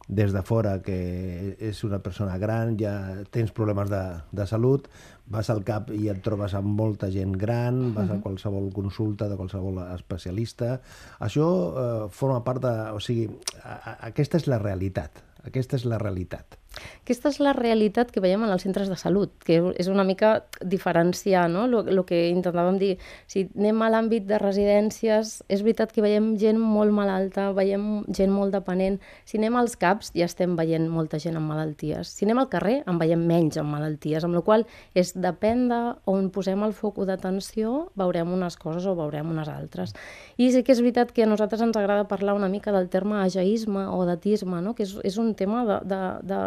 des 0.08 0.32
de 0.32 0.40
fora 0.42 0.78
que 0.82 1.56
és 1.60 1.84
una 1.84 2.00
persona 2.00 2.38
gran, 2.40 2.74
ja 2.80 2.94
tens 3.30 3.52
problemes 3.52 3.90
de, 3.92 4.02
de 4.32 4.46
salut, 4.48 4.88
vas 5.28 5.50
al 5.52 5.60
CAP 5.68 5.92
i 5.92 6.08
et 6.08 6.22
trobes 6.24 6.54
amb 6.56 6.72
molta 6.80 7.10
gent 7.12 7.36
gran, 7.36 7.92
vas 7.94 8.08
uh 8.08 8.14
-huh. 8.14 8.18
a 8.18 8.22
qualsevol 8.22 8.72
consulta 8.72 9.28
de 9.28 9.36
qualsevol 9.36 9.78
especialista. 9.94 10.80
Això 11.20 11.48
eh, 11.76 12.08
forma 12.10 12.42
part 12.42 12.62
de... 12.62 12.74
O 12.92 13.00
sigui, 13.00 13.28
a, 13.62 13.74
a, 13.74 13.96
aquesta 14.08 14.38
és 14.38 14.46
la 14.46 14.58
realitat. 14.58 15.22
Aquesta 15.44 15.76
és 15.76 15.84
la 15.84 15.98
realitat. 15.98 16.58
Aquesta 17.02 17.32
és 17.32 17.40
la 17.42 17.54
realitat 17.56 18.10
que 18.12 18.20
veiem 18.20 18.44
en 18.44 18.52
els 18.52 18.64
centres 18.66 18.90
de 18.90 18.96
salut, 19.00 19.32
que 19.44 19.60
és 19.78 19.88
una 19.88 20.04
mica 20.04 20.44
diferenciar 20.60 21.46
no? 21.50 21.66
el 21.80 22.02
que 22.08 22.28
intentàvem 22.30 22.78
dir. 22.80 22.92
Si 23.30 23.46
anem 23.56 23.82
a 23.82 23.90
l'àmbit 23.92 24.26
de 24.28 24.38
residències, 24.42 25.38
és 25.48 25.64
veritat 25.64 25.92
que 25.94 26.04
veiem 26.04 26.34
gent 26.40 26.60
molt 26.60 26.92
malalta, 26.94 27.50
veiem 27.56 28.04
gent 28.14 28.32
molt 28.34 28.54
dependent. 28.54 28.98
Si 29.28 29.38
anem 29.40 29.56
als 29.58 29.76
CAPs, 29.80 30.12
ja 30.16 30.28
estem 30.28 30.56
veient 30.58 30.88
molta 30.92 31.20
gent 31.22 31.38
amb 31.38 31.50
malalties. 31.50 32.12
Si 32.12 32.26
anem 32.26 32.42
al 32.42 32.50
carrer, 32.52 32.82
en 32.88 33.00
veiem 33.00 33.24
menys 33.28 33.58
amb 33.60 33.72
malalties, 33.74 34.26
amb 34.26 34.38
la 34.38 34.44
qual 34.44 34.66
és 34.98 35.14
depèn 35.16 35.66
d'on 35.70 36.30
posem 36.34 36.62
el 36.66 36.74
foc 36.76 37.00
d'atenció, 37.08 37.88
veurem 37.98 38.32
unes 38.34 38.58
coses 38.60 38.86
o 38.88 38.96
veurem 38.98 39.30
unes 39.32 39.48
altres. 39.52 39.94
I 40.36 40.50
sí 40.52 40.64
que 40.64 40.74
és 40.74 40.82
veritat 40.82 41.12
que 41.14 41.24
a 41.24 41.30
nosaltres 41.30 41.62
ens 41.64 41.76
agrada 41.76 42.08
parlar 42.10 42.36
una 42.36 42.48
mica 42.48 42.72
del 42.74 42.88
terme 42.92 43.22
ageisme 43.22 43.86
o 43.88 44.04
datisme, 44.06 44.62
no? 44.62 44.74
que 44.74 44.84
és, 44.86 44.96
és 45.04 45.18
un 45.18 45.34
tema 45.38 45.64
de, 45.68 45.80
de, 45.88 46.00
de 46.28 46.40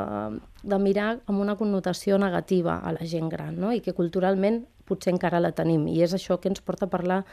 de 0.63 0.79
mirar 0.79 1.11
amb 1.25 1.41
una 1.41 1.57
connotació 1.59 2.17
negativa 2.21 2.79
a 2.79 2.93
la 2.95 3.07
gent 3.07 3.29
gran, 3.29 3.59
no? 3.59 3.71
i 3.73 3.81
que 3.81 3.95
culturalment 3.97 4.63
potser 4.87 5.13
encara 5.13 5.39
la 5.41 5.53
tenim. 5.55 5.87
I 5.87 6.01
és 6.05 6.13
això 6.17 6.39
que 6.41 6.51
ens 6.51 6.61
porta 6.65 6.89
a 6.89 6.91
parlar 6.91 7.23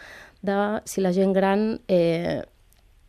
de 0.43 0.59
si 0.87 1.03
la 1.03 1.13
gent 1.17 1.35
gran 1.37 1.81
eh, 1.89 2.43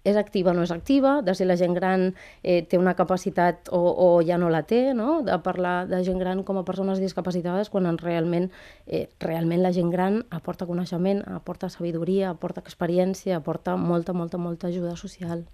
és 0.04 0.18
activa 0.18 0.52
o 0.52 0.56
no 0.56 0.64
és 0.64 0.72
activa, 0.72 1.20
de 1.26 1.36
si 1.36 1.46
la 1.46 1.58
gent 1.60 1.76
gran 1.76 2.14
eh, 2.42 2.62
té 2.64 2.80
una 2.80 2.96
capacitat 2.96 3.70
o, 3.76 3.80
o 3.80 4.08
ja 4.26 4.40
no 4.40 4.50
la 4.50 4.64
té, 4.68 4.94
no? 4.96 5.20
de 5.28 5.36
parlar 5.44 5.88
de 5.90 6.02
gent 6.08 6.22
gran 6.22 6.44
com 6.48 6.60
a 6.60 6.66
persones 6.68 7.02
discapacitades 7.04 7.70
quan 7.70 7.90
en 7.90 8.00
realment, 8.00 8.50
eh, 8.88 9.08
realment 9.20 9.64
la 9.64 9.74
gent 9.76 9.92
gran 9.92 10.24
aporta 10.36 10.68
coneixement, 10.70 11.22
aporta 11.36 11.70
sabidoria, 11.70 12.32
aporta 12.32 12.64
experiència, 12.64 13.38
aporta 13.38 13.76
molta, 13.76 14.16
molta, 14.16 14.40
molta 14.40 14.72
ajuda 14.72 14.96
social. 14.96 15.46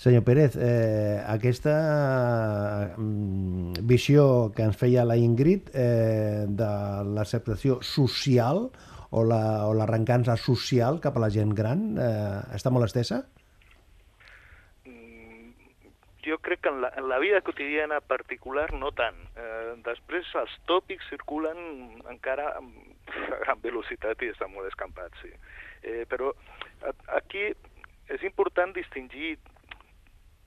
Senyor 0.00 0.24
Pérez, 0.24 0.56
eh, 0.56 1.20
aquesta 1.28 1.74
mm, 2.96 3.82
visió 3.84 4.22
que 4.56 4.64
ens 4.64 4.78
feia 4.80 5.02
la 5.04 5.18
Ingrid 5.20 5.68
eh, 5.76 6.46
de 6.48 6.68
l'acceptació 7.04 7.82
social 7.84 8.70
o 9.12 9.24
l'arrencança 9.28 10.38
la, 10.38 10.40
social 10.40 11.02
cap 11.04 11.18
a 11.18 11.22
la 11.26 11.28
gent 11.34 11.52
gran 11.52 11.82
eh, 12.00 12.38
està 12.56 12.72
molt 12.72 12.88
estesa? 12.88 13.18
Mm, 14.88 15.52
jo 16.24 16.40
crec 16.48 16.64
que 16.64 16.72
en 16.72 16.80
la, 16.86 16.94
en 16.96 17.10
la 17.12 17.20
vida 17.20 17.44
quotidiana 17.44 18.00
particular 18.00 18.70
no 18.72 18.94
tant. 18.96 19.20
Eh, 19.36 19.76
després 19.84 20.32
els 20.40 20.56
tòpics 20.64 21.12
circulen 21.12 21.60
encara 22.08 22.54
amb 22.56 22.72
gran 23.44 23.60
velocitat 23.60 24.24
i 24.24 24.32
estan 24.32 24.56
molt 24.56 24.72
escampats, 24.72 25.20
sí. 25.20 25.36
Eh, 25.84 26.08
però 26.08 26.32
aquí 27.20 27.50
és 28.08 28.24
important 28.24 28.72
distingir 28.72 29.36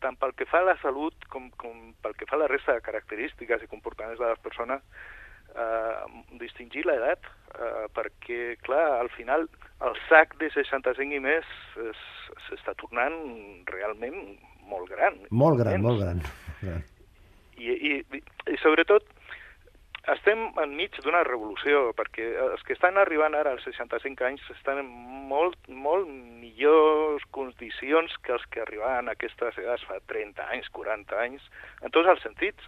tant 0.04 0.20
pel 0.20 0.36
que 0.38 0.48
fa 0.50 0.62
a 0.62 0.70
la 0.70 0.78
salut 0.84 1.28
com, 1.32 1.50
com 1.60 1.92
pel 2.04 2.16
que 2.20 2.28
fa 2.30 2.38
a 2.38 2.44
la 2.44 2.52
resta 2.52 2.76
de 2.76 2.86
característiques 2.86 3.64
i 3.64 3.72
comportaments 3.72 4.20
de 4.20 4.30
les 4.30 4.42
persones, 4.44 4.84
eh, 5.56 6.24
distingir 6.42 6.86
l'edat, 6.88 7.28
eh, 7.56 7.86
perquè, 7.96 8.42
clar, 8.68 8.84
al 9.00 9.12
final 9.16 9.48
el 9.84 9.98
sac 10.10 10.38
de 10.42 10.50
65 10.54 11.18
i 11.18 11.22
més 11.24 11.48
s'està 12.48 12.76
tornant 12.80 13.16
realment 13.72 14.20
molt 14.70 14.92
gran. 14.92 15.20
Molt 15.32 15.60
gran, 15.64 15.82
molt 15.84 16.04
gran. 16.04 16.24
I, 17.60 17.74
i, 17.74 17.98
i 18.50 18.60
sobretot 18.62 19.06
estem 20.12 20.50
enmig 20.60 20.98
d'una 21.04 21.22
revolució, 21.24 21.94
perquè 21.96 22.26
els 22.44 22.64
que 22.68 22.76
estan 22.76 22.98
arribant 23.00 23.38
ara 23.40 23.54
als 23.56 23.64
65 23.64 24.26
anys 24.28 24.50
estan 24.52 24.82
en 24.82 24.90
molt, 25.30 25.56
molt 25.68 26.10
millors 26.10 27.24
condicions 27.32 28.12
que 28.26 28.34
els 28.36 28.44
que 28.52 28.64
arribaven 28.66 29.08
a 29.08 29.16
aquestes 29.16 29.60
edats 29.64 29.86
fa 29.88 30.02
30 30.12 30.44
anys, 30.52 30.68
40 30.76 31.22
anys, 31.24 31.46
en 31.82 31.96
tots 31.96 32.12
els 32.12 32.26
sentits. 32.26 32.68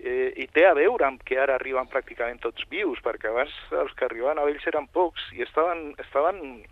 Eh, 0.00 0.30
I 0.40 0.46
té 0.54 0.62
a 0.64 0.76
veure 0.78 1.04
amb 1.04 1.20
que 1.26 1.36
ara 1.42 1.58
arriben 1.58 1.90
pràcticament 1.90 2.38
tots 2.40 2.64
vius, 2.70 3.02
perquè 3.04 3.28
abans 3.28 3.52
els 3.82 3.92
que 3.98 4.06
arribaven 4.06 4.38
a 4.38 4.46
ells 4.48 4.70
eren 4.70 4.86
pocs 4.94 5.26
i 5.36 5.42
estaven, 5.44 5.90
estaven 6.06 6.62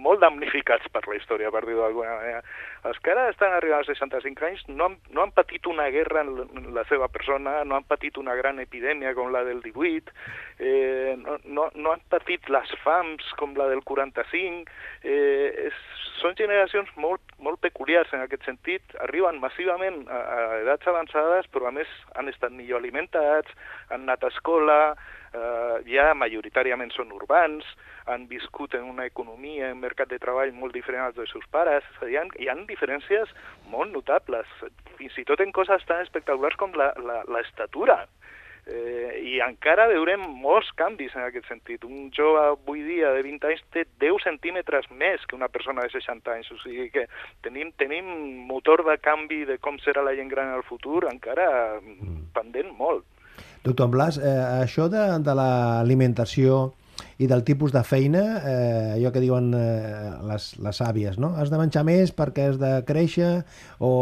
molt 0.00 0.22
damnificats 0.24 0.88
per 0.92 1.02
la 1.08 1.16
història, 1.18 1.52
per 1.52 1.62
dir-ho 1.66 1.82
d'alguna 1.84 2.16
manera. 2.18 2.42
Els 2.88 3.00
que 3.04 3.12
ara 3.12 3.28
estan 3.30 3.54
arribant 3.56 3.82
als 3.82 3.90
65 3.92 4.46
anys 4.48 4.64
no 4.68 4.88
han, 4.88 4.96
no 5.14 5.24
han 5.24 5.34
patit 5.36 5.66
una 5.68 5.88
guerra 5.92 6.24
en 6.24 6.70
la 6.76 6.84
seva 6.88 7.10
persona, 7.12 7.60
no 7.64 7.76
han 7.76 7.86
patit 7.88 8.18
una 8.20 8.36
gran 8.38 8.60
epidèmia 8.62 9.14
com 9.18 9.32
la 9.34 9.44
del 9.46 9.62
18, 9.64 10.14
eh, 10.58 11.14
no, 11.20 11.38
no, 11.44 11.68
no 11.74 11.94
han 11.94 12.04
patit 12.12 12.48
les 12.52 12.72
fams 12.84 13.32
com 13.40 13.54
la 13.58 13.68
del 13.70 13.84
45, 13.86 14.64
eh, 15.04 15.68
és, 15.68 15.84
són 16.20 16.36
generacions 16.36 16.90
molt, 17.00 17.22
molt 17.40 17.60
peculiars 17.64 18.12
en 18.16 18.24
aquest 18.24 18.44
sentit, 18.48 18.96
arriben 19.04 19.40
massivament 19.40 20.02
a, 20.08 20.20
a 20.20 20.58
edats 20.64 20.88
avançades, 20.90 21.48
però 21.52 21.68
a 21.68 21.74
més 21.76 21.88
han 22.16 22.28
estat 22.32 22.52
millor 22.52 22.80
alimentats, 22.80 23.52
han 23.88 24.04
anat 24.04 24.24
a 24.24 24.32
escola, 24.34 24.80
eh, 25.34 25.76
ja 25.90 26.10
majoritàriament 26.14 26.92
són 26.94 27.12
urbans, 27.16 27.66
han 28.10 28.26
viscut 28.30 28.74
en 28.74 28.86
una 28.90 29.06
economia, 29.06 29.68
en 29.68 29.78
un 29.78 29.84
mercat 29.84 30.10
de 30.10 30.18
treball 30.22 30.52
molt 30.56 30.74
diferent 30.74 31.06
als 31.06 31.18
dels 31.18 31.30
seus 31.32 31.46
pares, 31.52 31.86
hi 32.06 32.16
ha, 32.18 32.24
hi 32.38 32.48
ha 32.48 32.56
diferències 32.68 33.30
molt 33.70 33.92
notables, 33.94 34.48
fins 34.98 35.18
i 35.18 35.26
tot 35.28 35.40
en 35.40 35.52
coses 35.52 35.84
tan 35.86 36.02
espectaculars 36.04 36.58
com 36.60 36.74
l'estatura. 36.74 38.04
Eh, 38.70 39.20
I 39.24 39.38
encara 39.42 39.86
veurem 39.88 40.20
molts 40.42 40.68
canvis 40.78 41.14
en 41.16 41.24
aquest 41.24 41.48
sentit. 41.48 41.84
Un 41.86 42.10
jove 42.14 42.42
avui 42.52 42.82
dia 42.84 43.08
de 43.16 43.22
20 43.24 43.48
anys 43.48 43.62
té 43.74 43.86
10 44.02 44.26
centímetres 44.26 44.86
més 44.92 45.24
que 45.26 45.38
una 45.38 45.48
persona 45.48 45.86
de 45.86 45.90
60 45.94 46.34
anys, 46.34 46.50
o 46.52 46.58
sigui 46.60 46.90
que 46.92 47.06
tenim, 47.46 47.72
tenim 47.80 48.10
motor 48.50 48.84
de 48.86 48.98
canvi 49.00 49.46
de 49.48 49.56
com 49.64 49.80
serà 49.80 50.04
la 50.04 50.14
gent 50.18 50.28
gran 50.28 50.52
el 50.54 50.66
futur 50.68 51.06
encara 51.08 51.48
pendent 52.36 52.70
molt. 52.76 53.08
Doctor 53.64 53.90
Blas, 53.92 54.18
eh, 54.18 54.36
això 54.64 54.88
de, 54.88 55.02
de 55.24 55.34
l'alimentació 55.36 56.70
i 57.20 57.26
del 57.28 57.42
tipus 57.44 57.72
de 57.72 57.82
feina, 57.84 58.22
eh, 58.48 58.94
allò 58.96 59.10
que 59.12 59.20
diuen 59.20 59.50
eh, 59.56 60.12
les, 60.28 60.46
les 60.64 60.80
àvies, 60.84 61.18
no? 61.20 61.34
Has 61.36 61.52
de 61.52 61.60
menjar 61.60 61.82
més 61.84 62.14
perquè 62.16 62.48
has 62.50 62.58
de 62.60 62.72
créixer 62.88 63.42
o 63.84 63.92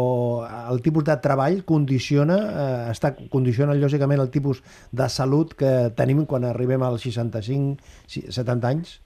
el 0.47 0.79
tipus 0.85 1.03
de 1.07 1.17
treball 1.23 1.61
condiciona, 1.67 2.39
eh, 2.47 2.79
està, 2.93 3.11
condiciona 3.33 3.75
lògicament 3.75 4.23
el 4.23 4.31
tipus 4.31 4.63
de 4.91 5.09
salut 5.11 5.55
que 5.59 5.91
tenim 5.99 6.23
quan 6.29 6.47
arribem 6.47 6.83
als 6.87 7.03
65-70 7.07 8.71
anys? 8.71 8.97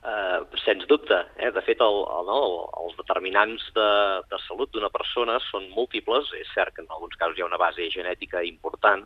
Uh, 0.00 0.40
sens 0.64 0.86
dubte. 0.88 1.18
Eh? 1.36 1.50
De 1.52 1.60
fet, 1.60 1.80
el, 1.84 1.98
el, 2.08 2.24
no, 2.24 2.38
els 2.86 2.96
determinants 2.96 3.66
de, 3.76 3.90
de 4.32 4.38
salut 4.46 4.72
d'una 4.72 4.88
persona 4.88 5.36
són 5.50 5.66
múltiples. 5.76 6.32
És 6.40 6.48
cert 6.56 6.72
que 6.72 6.80
en 6.80 6.88
alguns 6.88 7.20
casos 7.20 7.36
hi 7.36 7.44
ha 7.44 7.50
una 7.50 7.60
base 7.60 7.90
genètica 7.92 8.40
important, 8.48 9.04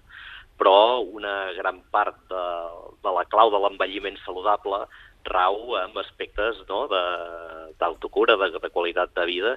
però 0.61 1.03
una 1.03 1.53
gran 1.57 1.81
part 1.95 2.21
de, 2.31 2.45
de 3.03 3.15
la 3.17 3.25
clau 3.31 3.51
de 3.53 3.61
l'envelliment 3.63 4.17
saludable 4.25 4.85
rau 5.25 5.77
en 5.81 5.97
aspectes 5.99 6.61
no, 6.69 6.85
d'autocura, 7.81 8.37
de, 8.37 8.51
de, 8.53 8.61
de 8.61 8.71
qualitat 8.71 9.15
de 9.17 9.25
vida, 9.27 9.55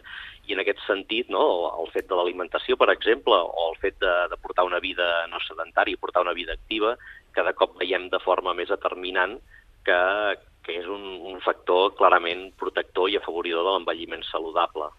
i 0.47 0.55
en 0.55 0.61
aquest 0.63 0.79
sentit 0.87 1.29
no, 1.33 1.43
el 1.83 1.91
fet 1.91 2.07
de 2.07 2.15
l'alimentació, 2.15 2.77
per 2.79 2.89
exemple, 2.93 3.35
o 3.35 3.69
el 3.73 3.79
fet 3.83 3.99
de, 4.03 4.13
de 4.31 4.39
portar 4.41 4.65
una 4.65 4.79
vida 4.79 5.27
no 5.31 5.41
sedentària, 5.43 5.99
portar 5.99 6.23
una 6.23 6.35
vida 6.37 6.55
activa, 6.55 6.95
cada 7.35 7.53
cop 7.53 7.75
veiem 7.81 8.07
de 8.09 8.21
forma 8.23 8.55
més 8.57 8.71
determinant 8.71 9.37
que, 9.85 9.99
que 10.63 10.79
és 10.79 10.87
un, 10.87 11.03
un 11.33 11.43
factor 11.43 11.93
clarament 11.99 12.49
protector 12.59 13.11
i 13.11 13.19
afavoridor 13.19 13.67
de 13.67 13.75
l'envelliment 13.75 14.23
saludable. 14.31 14.89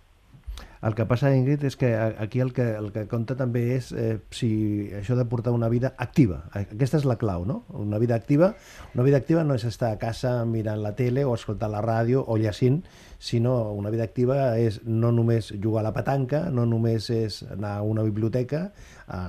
El 0.81 0.95
que 0.95 1.07
passa, 1.11 1.33
Ingrid, 1.35 1.65
és 1.67 1.75
que 1.77 1.91
aquí 1.97 2.39
el 2.41 2.53
que, 2.55 2.65
el 2.79 2.93
que 2.95 3.07
compta 3.11 3.35
també 3.39 3.65
és 3.75 3.91
eh, 3.91 4.21
si 4.31 4.51
això 4.95 5.17
de 5.19 5.25
portar 5.27 5.51
una 5.57 5.71
vida 5.73 5.91
activa. 5.99 6.45
Aquesta 6.55 7.01
és 7.01 7.07
la 7.09 7.19
clau, 7.19 7.45
no? 7.49 7.65
Una 7.75 7.99
vida 7.99 8.15
activa. 8.15 8.53
Una 8.95 9.07
vida 9.07 9.19
activa 9.19 9.43
no 9.43 9.57
és 9.59 9.67
estar 9.67 9.91
a 9.91 9.99
casa 9.99 10.45
mirant 10.47 10.83
la 10.85 10.95
tele 10.95 11.25
o 11.27 11.35
escoltant 11.35 11.75
la 11.75 11.83
ràdio 11.83 12.23
o 12.23 12.39
llegint, 12.39 12.85
sinó 13.19 13.73
una 13.75 13.91
vida 13.91 14.07
activa 14.07 14.55
és 14.63 14.81
no 14.87 15.11
només 15.11 15.51
jugar 15.59 15.83
a 15.83 15.89
la 15.89 15.95
petanca, 15.97 16.47
no 16.55 16.67
només 16.67 17.11
és 17.11 17.43
anar 17.51 17.79
a 17.81 17.83
una 17.83 18.07
biblioteca, 18.07 18.69
a, 19.09 19.23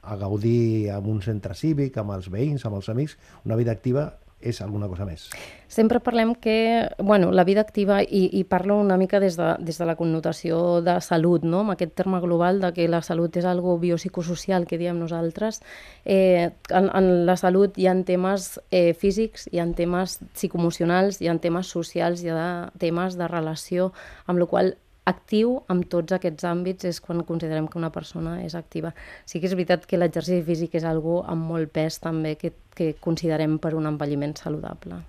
a 0.00 0.16
gaudir 0.16 0.88
en 0.88 1.06
un 1.12 1.20
centre 1.20 1.54
cívic, 1.54 1.98
amb 2.00 2.16
els 2.16 2.30
veïns, 2.32 2.64
amb 2.64 2.80
els 2.80 2.88
amics. 2.88 3.18
Una 3.44 3.60
vida 3.60 3.76
activa 3.76 4.14
és 4.40 4.60
alguna 4.64 4.88
cosa 4.88 5.04
més. 5.04 5.28
Sempre 5.70 6.00
parlem 6.00 6.32
que 6.34 6.88
bueno, 6.98 7.30
la 7.30 7.44
vida 7.44 7.60
activa, 7.60 8.00
i, 8.02 8.24
i 8.32 8.42
parlo 8.48 8.78
una 8.80 8.96
mica 8.96 9.20
des 9.20 9.36
de, 9.38 9.52
des 9.60 9.78
de 9.78 9.86
la 9.86 9.94
connotació 9.96 10.80
de 10.84 10.96
salut, 11.04 11.44
no? 11.44 11.62
amb 11.62 11.74
aquest 11.76 11.94
terme 11.98 12.20
global 12.24 12.60
de 12.60 12.72
que 12.76 12.88
la 12.88 13.02
salut 13.06 13.36
és 13.36 13.46
algo 13.46 13.76
biopsicosocial 13.78 14.66
que 14.66 14.80
diem 14.80 14.98
nosaltres, 14.98 15.60
eh, 16.04 16.50
en, 16.70 16.90
en 16.90 17.10
la 17.28 17.36
salut 17.36 17.78
hi 17.78 17.86
ha 17.86 17.96
temes 18.06 18.52
eh, 18.70 18.94
físics, 18.98 19.48
hi 19.52 19.60
ha 19.60 19.68
temes 19.76 20.18
psicoemocionals, 20.34 21.20
hi 21.20 21.28
ha 21.28 21.38
temes 21.38 21.70
socials, 21.70 22.24
hi 22.24 22.32
ha 22.34 22.70
temes 22.80 23.18
de 23.20 23.28
relació, 23.28 23.92
amb 24.26 24.40
la 24.42 24.48
qual 24.50 24.74
actiu 25.10 25.58
amb 25.72 25.86
tots 25.90 26.14
aquests 26.16 26.46
àmbits 26.48 26.86
és 26.88 27.00
quan 27.04 27.24
considerem 27.28 27.68
que 27.68 27.78
una 27.80 27.90
persona 27.94 28.38
és 28.44 28.56
activa. 28.58 28.94
Sí 29.26 29.40
que 29.40 29.50
és 29.50 29.56
veritat 29.56 29.86
que 29.86 29.98
l'exercici 29.98 30.44
físic 30.46 30.78
és 30.80 30.86
algo 30.88 31.20
amb 31.28 31.50
molt 31.50 31.72
pes 31.74 32.00
també 32.00 32.36
que, 32.40 32.54
que 32.76 32.94
considerem 33.02 33.58
per 33.58 33.74
un 33.78 33.90
envelliment 33.90 34.36
saludable. 34.38 35.02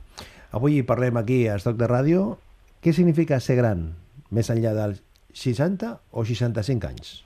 Avui 0.51 0.81
parlem 0.84 1.22
aquí 1.22 1.46
a 1.48 1.55
Estoc 1.60 1.77
de 1.79 1.88
Ràdio. 1.88 2.25
Què 2.81 2.91
significa 2.98 3.39
ser 3.39 3.55
gran, 3.62 3.91
més 4.34 4.50
enllà 4.51 4.74
dels 4.75 5.03
60 5.38 5.93
o 6.12 6.25
65 6.27 6.89
anys? 6.89 7.22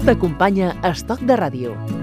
T'acompanya 0.00 0.72
Estoc 0.88 1.20
de 1.28 1.36
Ràdio. 1.38 1.99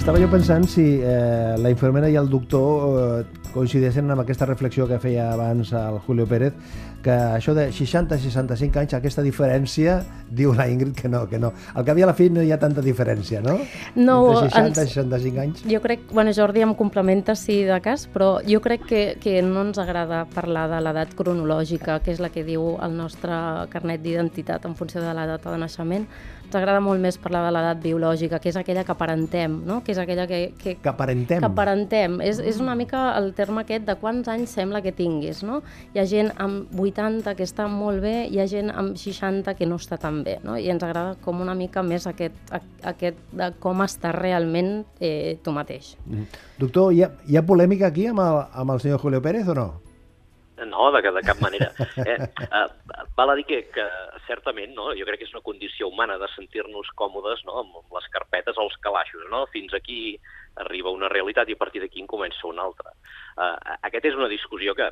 Estava 0.00 0.16
jo 0.16 0.30
pensant 0.32 0.64
si 0.64 0.82
eh, 1.04 1.56
la 1.60 1.70
infermera 1.70 2.08
i 2.08 2.16
el 2.16 2.30
doctor 2.32 2.94
eh, 3.20 3.40
coincideixen 3.52 4.08
amb 4.10 4.22
aquesta 4.22 4.46
reflexió 4.48 4.86
que 4.88 4.96
feia 5.02 5.26
abans 5.34 5.74
el 5.76 5.98
Julio 6.06 6.24
Pérez 6.26 6.56
que 7.04 7.12
això 7.12 7.54
de 7.56 7.66
60-65 7.72 8.76
anys, 8.80 8.94
aquesta 8.96 9.22
diferència, 9.24 9.98
diu 10.28 10.52
la 10.56 10.66
Ingrid 10.68 10.92
que 10.96 11.08
no, 11.08 11.22
que 11.30 11.38
no. 11.40 11.52
Al 11.72 11.84
cap 11.88 11.96
i 11.96 12.04
a 12.04 12.08
la 12.10 12.14
fi 12.16 12.28
no 12.32 12.42
hi 12.44 12.50
ha 12.52 12.58
tanta 12.60 12.82
diferència, 12.84 13.40
no? 13.44 13.54
No, 13.96 14.16
Entre 14.44 14.50
60 14.50 14.60
i 14.60 14.84
ens- 14.84 14.92
65 14.92 15.40
anys. 15.44 15.62
Jo 15.70 15.80
crec, 15.80 16.04
bueno, 16.12 16.34
Jordi 16.36 16.60
em 16.64 16.74
complementa 16.76 17.34
si 17.36 17.62
de 17.64 17.78
cas, 17.80 18.04
però 18.12 18.34
jo 18.44 18.60
crec 18.60 18.84
que, 18.88 19.02
que 19.20 19.40
no 19.40 19.64
ens 19.68 19.80
agrada 19.80 20.26
parlar 20.34 20.66
de 20.74 20.82
l'edat 20.84 21.14
cronològica, 21.16 22.00
que 22.04 22.12
és 22.12 22.20
la 22.20 22.28
que 22.28 22.44
diu 22.44 22.74
el 22.84 22.96
nostre 22.96 23.32
carnet 23.72 24.04
d'identitat 24.04 24.68
en 24.68 24.76
funció 24.76 25.00
de 25.00 25.14
la 25.16 25.24
data 25.26 25.52
de 25.52 25.62
naixement. 25.64 26.04
Ens 26.50 26.56
agrada 26.58 26.80
molt 26.82 26.98
més 26.98 27.14
parlar 27.22 27.44
de 27.44 27.50
l'edat 27.54 27.78
biològica, 27.78 28.40
que 28.42 28.48
és 28.50 28.56
aquella 28.58 28.82
que 28.82 28.90
aparentem, 28.90 29.52
no? 29.68 29.76
que 29.86 29.92
és 29.94 29.98
aquella 30.02 30.24
que, 30.26 30.40
que, 30.58 30.72
Que 30.82 30.88
aparentem. 30.90 31.38
que 31.38 31.46
aparentem. 31.46 32.16
És, 32.26 32.40
és 32.42 32.58
una 32.58 32.74
mica 32.74 33.12
el 33.20 33.28
terme 33.38 33.62
aquest 33.62 33.84
de 33.86 33.94
quants 34.00 34.26
anys 34.32 34.50
sembla 34.58 34.80
que 34.82 34.90
tinguis, 34.90 35.44
no? 35.46 35.60
Hi 35.94 36.00
ha 36.02 36.06
gent 36.10 36.32
amb 36.42 36.74
80 36.74 37.36
que 37.38 37.46
està 37.46 37.68
molt 37.70 38.02
bé, 38.02 38.24
hi 38.26 38.40
ha 38.42 38.48
gent 38.50 38.72
amb 38.74 38.98
60 38.98 39.54
que 39.54 39.68
no 39.70 39.78
està 39.78 39.94
tan 40.02 40.24
bé, 40.26 40.40
no? 40.42 40.56
I 40.58 40.66
ens 40.74 40.82
agrada 40.82 41.14
com 41.22 41.38
una 41.40 41.54
mica 41.54 41.84
més 41.86 42.08
aquest, 42.10 42.34
a- 42.50 42.58
aquest 42.90 43.22
de 43.30 43.52
com 43.62 43.84
està 43.86 44.10
realment 44.10 44.80
eh, 44.98 45.38
tu 45.44 45.54
mateix. 45.54 45.92
Mm. 46.06 46.26
Doctor, 46.58 46.90
hi 46.92 47.04
ha, 47.06 47.12
hi 47.30 47.38
ha 47.38 47.44
polèmica 47.46 47.86
aquí 47.94 48.08
amb 48.10 48.24
el, 48.26 48.42
amb 48.58 48.74
el 48.74 48.82
senyor 48.82 48.98
Julio 48.98 49.22
Pérez 49.22 49.46
o 49.46 49.54
no? 49.54 49.68
No, 50.66 50.90
de, 50.92 51.00
de 51.00 51.22
cap 51.24 51.38
manera. 51.40 51.70
Eh, 51.96 52.18
eh, 52.20 52.66
val 53.16 53.30
a 53.30 53.34
dir 53.38 53.46
que, 53.48 53.62
que 53.72 53.84
certament 54.26 54.74
no? 54.76 54.90
jo 54.98 55.06
crec 55.08 55.22
que 55.22 55.28
és 55.28 55.34
una 55.34 55.44
condició 55.46 55.88
humana 55.88 56.18
de 56.20 56.28
sentir-nos 56.34 56.92
còmodes 56.98 57.44
no? 57.48 57.62
amb 57.62 57.96
les 57.96 58.10
carpetes 58.14 58.58
els 58.58 58.76
calaixos. 58.84 59.26
No? 59.32 59.46
Fins 59.54 59.74
aquí 59.74 60.18
arriba 60.60 60.92
una 60.94 61.10
realitat 61.12 61.48
i 61.48 61.56
a 61.56 61.60
partir 61.60 61.82
d'aquí 61.82 62.02
en 62.02 62.10
comença 62.10 62.48
una 62.48 62.66
altra. 62.68 62.92
Eh, 63.38 63.56
aquesta 63.88 64.10
és 64.10 64.18
una 64.18 64.30
discussió 64.32 64.74
que 64.74 64.90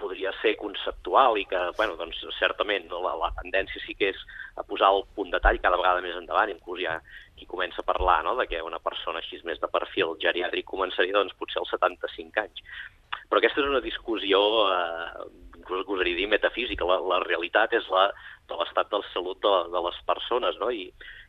podria 0.00 0.32
ser 0.40 0.54
conceptual 0.56 1.36
i 1.36 1.44
que, 1.44 1.60
bueno, 1.76 1.96
doncs, 2.00 2.22
certament 2.38 2.88
la, 2.90 3.12
la 3.20 3.28
tendència 3.42 3.82
sí 3.84 3.94
que 3.98 4.08
és 4.14 4.22
a 4.56 4.64
posar 4.64 4.88
el 4.94 5.04
punt 5.16 5.28
de 5.34 5.40
tall 5.44 5.60
cada 5.60 5.78
vegada 5.80 6.00
més 6.04 6.16
endavant, 6.16 6.52
inclús 6.52 6.80
ja 6.80 6.96
qui 7.36 7.48
comença 7.48 7.82
a 7.82 7.88
parlar 7.88 8.22
no? 8.24 8.34
de 8.40 8.48
que 8.48 8.62
una 8.64 8.80
persona 8.80 9.20
així 9.20 9.38
més 9.44 9.60
de 9.60 9.68
perfil 9.72 10.16
geriàtric 10.24 10.66
començaria 10.72 11.16
doncs, 11.16 11.36
potser 11.38 11.60
als 11.60 11.72
75 11.76 12.44
anys. 12.46 12.64
Però 13.28 13.40
aquesta 13.40 13.62
és 13.62 13.68
una 13.68 13.84
discussió, 13.84 14.40
eh, 14.72 15.28
inclús 15.70 15.86
gosaria 15.86 16.18
dir, 16.18 16.26
metafísica. 16.28 16.84
La, 16.84 16.98
la 16.98 17.20
realitat 17.22 17.72
és 17.78 17.86
la 17.94 18.08
de 18.50 18.58
l'estat 18.58 18.90
de 18.90 18.98
salut 19.14 19.38
de, 19.44 19.54
de 19.70 19.82
les 19.86 19.98
persones, 20.08 20.58
no? 20.58 20.70
I, 20.74 20.88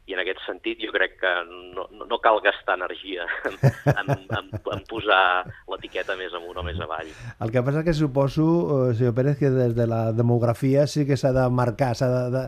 i 0.09 0.15
en 0.17 0.19
aquest 0.23 0.41
sentit 0.47 0.79
jo 0.81 0.89
crec 0.95 1.13
que 1.21 1.29
no, 1.77 1.85
no, 1.93 2.17
cal 2.25 2.39
gastar 2.41 2.73
energia 2.79 3.27
en, 3.45 3.59
en, 3.93 4.09
en, 4.33 4.49
en 4.73 4.81
posar 4.89 5.45
l'etiqueta 5.69 6.15
més 6.17 6.33
amunt 6.33 6.57
o 6.57 6.65
més 6.65 6.81
avall. 6.81 7.11
El 7.45 7.53
que 7.53 7.61
passa 7.61 7.83
que 7.85 7.93
suposo, 7.93 8.47
eh, 8.89 8.95
senyor 8.97 9.13
Pérez, 9.13 9.37
que 9.37 9.53
des 9.53 9.75
de 9.77 9.85
la 9.87 10.07
demografia 10.17 10.87
sí 10.89 11.05
que 11.05 11.19
s'ha 11.21 11.29
de 11.37 11.45
marcar, 11.53 11.93
s'ha 11.95 12.09
de, 12.09 12.23
de, 12.33 12.43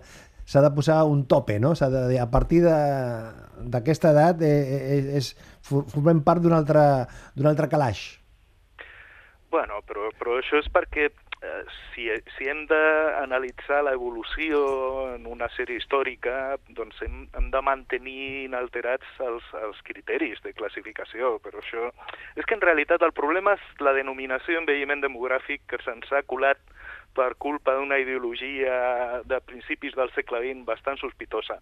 s'ha 0.49 0.65
de 0.65 0.73
posar 0.73 1.03
un 1.05 1.27
tope, 1.29 1.59
no? 1.61 1.75
S'ha 1.77 1.91
de 1.93 2.07
dir, 2.09 2.19
a 2.25 2.31
partir 2.33 2.63
de- 2.65 3.69
d'aquesta 3.69 4.09
edat 4.17 4.41
eh, 4.41 4.49
eh, 4.97 4.99
és, 5.21 5.35
for- 5.61 5.85
formem 5.93 6.25
part 6.25 6.41
d'un 6.41 6.57
altre, 6.57 6.81
altre 7.45 7.69
calaix. 7.69 8.01
Bueno, 9.53 9.83
però, 9.85 10.07
però 10.17 10.39
això 10.41 10.57
és 10.57 10.67
perquè 10.73 11.11
si, 11.93 12.07
si 12.35 12.47
hem 12.49 12.63
d'analitzar 12.69 13.81
l'evolució 13.85 14.59
en 15.13 15.25
una 15.29 15.49
sèrie 15.55 15.79
històrica, 15.81 16.57
doncs 16.77 17.01
hem, 17.05 17.25
hem 17.37 17.49
de 17.53 17.61
mantenir 17.65 18.45
inalterats 18.45 19.09
els, 19.23 19.47
els 19.61 19.81
criteris 19.87 20.41
de 20.45 20.53
classificació, 20.57 21.37
però 21.43 21.61
això... 21.61 21.89
És 22.39 22.47
que 22.47 22.57
en 22.57 22.63
realitat 22.65 23.03
el 23.05 23.15
problema 23.15 23.57
és 23.57 23.83
la 23.83 23.95
denominació 23.97 24.61
envelliment 24.61 25.03
demogràfic 25.03 25.65
que 25.69 25.81
se'ns 25.83 26.11
ha 26.11 26.23
colat 26.27 26.61
per 27.13 27.33
culpa 27.37 27.75
d'una 27.77 27.99
ideologia 28.01 29.21
de 29.29 29.39
principis 29.45 29.93
del 29.99 30.09
segle 30.15 30.41
XX 30.41 30.65
bastant 30.69 30.97
sospitosa 31.01 31.59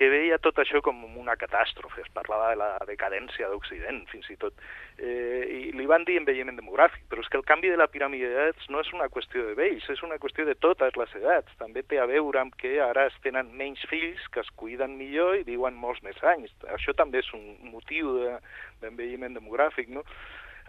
que 0.00 0.08
veia 0.08 0.38
tot 0.40 0.56
això 0.62 0.80
com 0.80 0.96
una 1.20 1.34
catàstrofe, 1.36 2.00
es 2.00 2.08
parlava 2.16 2.46
de 2.54 2.56
la 2.56 2.68
decadència 2.88 3.50
d'Occident, 3.50 3.98
fins 4.08 4.30
i 4.32 4.36
tot. 4.40 4.56
Eh, 4.96 5.42
I 5.68 5.74
li 5.76 5.84
van 5.90 6.06
dir 6.08 6.16
envelliment 6.16 6.56
demogràfic, 6.56 7.02
però 7.10 7.20
és 7.20 7.28
que 7.28 7.36
el 7.36 7.44
canvi 7.44 7.68
de 7.68 7.76
la 7.76 7.88
piràmide 7.92 8.30
d'edats 8.32 8.70
no 8.72 8.80
és 8.80 8.88
una 8.96 9.10
qüestió 9.12 9.44
de 9.44 9.52
vells, 9.58 9.84
és 9.92 10.00
una 10.06 10.16
qüestió 10.16 10.46
de 10.48 10.56
totes 10.56 10.96
les 10.96 11.12
edats. 11.20 11.52
També 11.60 11.82
té 11.84 12.00
a 12.00 12.08
veure 12.08 12.40
amb 12.40 12.56
que 12.56 12.78
ara 12.80 13.10
es 13.10 13.18
tenen 13.20 13.52
menys 13.60 13.84
fills, 13.92 14.24
que 14.32 14.40
es 14.40 14.48
cuiden 14.56 14.96
millor 14.96 15.36
i 15.36 15.44
viuen 15.44 15.76
molts 15.76 16.00
més 16.02 16.16
anys. 16.24 16.48
Això 16.72 16.96
també 16.96 17.20
és 17.20 17.28
un 17.36 17.58
motiu 17.68 18.16
de- 18.22 18.38
d'envelliment 18.80 19.36
demogràfic, 19.36 19.92
no? 19.92 20.00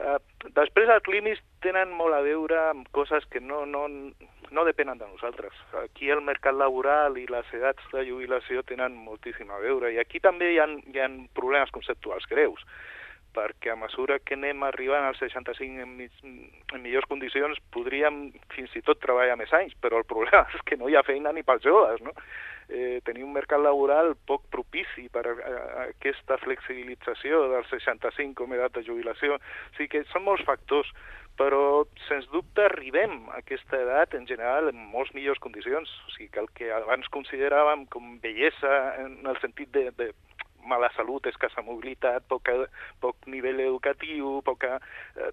Uh, 0.02 0.18
després 0.58 0.90
els 0.90 1.08
límits 1.14 1.42
tenen 1.62 1.92
molt 1.94 2.16
a 2.18 2.22
veure 2.26 2.58
amb 2.72 2.88
coses 2.96 3.26
que 3.30 3.40
no, 3.40 3.66
no, 3.70 3.86
no 4.52 4.64
depenen 4.66 4.98
de 4.98 5.08
nosaltres. 5.08 5.54
Aquí 5.84 6.10
el 6.10 6.24
mercat 6.26 6.58
laboral 6.58 7.20
i 7.22 7.28
les 7.30 7.52
edats 7.54 7.86
de 7.94 8.06
jubilació 8.08 8.64
tenen 8.68 8.98
moltíssim 8.98 9.52
a 9.52 9.62
veure 9.62 9.92
i 9.94 10.00
aquí 10.02 10.20
també 10.24 10.54
hi 10.54 10.60
ha, 10.60 10.68
hi 10.68 11.04
ha 11.04 11.12
problemes 11.38 11.74
conceptuals 11.76 12.26
greus 12.32 12.66
perquè 13.36 13.72
a 13.74 13.80
mesura 13.80 14.20
que 14.20 14.36
anem 14.38 14.64
arribant 14.68 15.08
als 15.08 15.20
65 15.24 15.84
en, 15.86 16.40
en 16.76 16.84
millors 16.84 17.08
condicions 17.10 17.60
podríem 17.76 18.24
fins 18.56 18.76
i 18.76 18.84
tot 18.86 19.02
treballar 19.04 19.38
més 19.40 19.54
anys, 19.56 19.76
però 19.82 20.02
el 20.02 20.08
problema 20.10 20.46
és 20.56 20.66
que 20.68 20.80
no 20.80 20.90
hi 20.90 20.98
ha 20.98 21.06
feina 21.08 21.34
ni 21.36 21.46
pels 21.48 21.64
joves, 21.66 22.02
no? 22.06 22.16
Eh, 22.72 23.02
tenir 23.04 23.26
un 23.26 23.34
mercat 23.36 23.60
laboral 23.60 24.14
poc 24.30 24.46
propici 24.54 25.10
per 25.12 25.26
a, 25.28 25.32
a, 25.34 25.56
a 25.82 25.88
aquesta 25.90 26.38
flexibilització 26.40 27.42
dels 27.52 27.68
65 27.74 28.38
com 28.40 28.54
a 28.54 28.60
edat 28.60 28.78
de 28.78 28.86
jubilació. 28.88 29.36
O 29.36 29.76
sigui 29.76 29.90
que 29.92 30.06
són 30.14 30.24
molts 30.24 30.46
factors, 30.48 30.88
però 31.40 31.84
sens 32.08 32.28
dubte 32.32 32.64
arribem 32.64 33.26
a 33.32 33.42
aquesta 33.42 33.80
edat 33.82 34.16
en 34.16 34.28
general 34.30 34.70
en 34.72 34.80
molts 34.94 35.12
millors 35.18 35.42
condicions. 35.44 35.92
O 36.08 36.16
sigui 36.16 36.30
que 36.32 36.44
el 36.44 36.50
que 36.56 36.72
abans 36.76 37.12
consideràvem 37.12 37.88
com 37.92 38.18
bellesa 38.24 38.78
en 39.04 39.20
el 39.28 39.40
sentit 39.44 39.72
de, 39.76 39.90
de 39.98 40.12
mala 40.68 40.90
salut, 40.96 41.26
escassa 41.30 41.64
mobilitat, 41.66 42.26
poca, 42.30 42.56
poc 43.02 43.28
nivell 43.32 43.60
educatiu, 43.64 44.40
poca, 44.46 44.78
eh, 45.16 45.32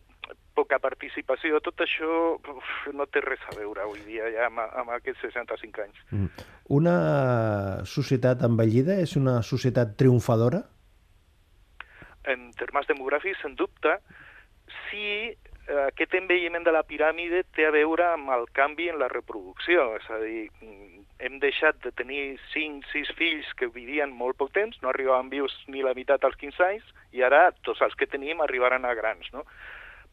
poca 0.57 0.79
participació, 0.83 1.61
tot 1.65 1.85
això 1.85 2.13
uf, 2.37 2.71
no 2.95 3.07
té 3.07 3.23
res 3.25 3.43
a 3.51 3.57
veure 3.59 3.85
avui 3.85 4.03
dia 4.07 4.31
ja 4.35 4.49
amb, 4.49 4.63
amb 4.63 4.95
aquests 4.99 5.27
65 5.29 5.85
anys. 5.85 6.01
Mm. 6.11 6.47
Una 6.79 6.97
societat 7.89 8.43
envellida 8.49 8.99
és 9.01 9.17
una 9.21 9.41
societat 9.43 9.97
triomfadora? 10.01 10.65
En 12.29 12.51
termes 12.61 12.89
demogràfics, 12.91 13.45
en 13.49 13.55
dubte, 13.57 13.95
si 14.89 15.33
aquest 15.69 16.15
envelliment 16.17 16.65
de 16.65 16.73
la 16.73 16.85
piràmide 16.87 17.43
té 17.57 17.67
a 17.69 17.73
veure 17.75 18.07
amb 18.15 18.31
el 18.33 18.47
canvi 18.57 18.89
en 18.89 18.99
la 19.01 19.09
reproducció, 19.13 19.97
és 19.97 20.11
a 20.11 20.19
dir, 20.23 20.49
mm, 20.63 21.05
hem 21.21 21.39
deixat 21.39 21.81
de 21.85 21.93
tenir 21.93 22.39
5-6 22.55 23.11
fills 23.19 23.53
que 23.59 23.67
vivien 23.67 24.11
molt 24.11 24.39
poc 24.39 24.53
temps, 24.53 24.79
no 24.83 24.89
arribaven 24.89 25.29
vius 25.29 25.55
ni 25.67 25.83
la 25.83 25.95
meitat 25.95 26.25
als 26.25 26.37
15 26.37 26.65
anys, 26.65 26.85
i 27.13 27.23
ara 27.23 27.51
tots 27.63 27.83
els 27.83 27.95
que 27.95 28.07
tenim 28.07 28.41
arribaran 28.41 28.85
a 28.85 28.95
grans, 28.95 29.29
no? 29.33 29.45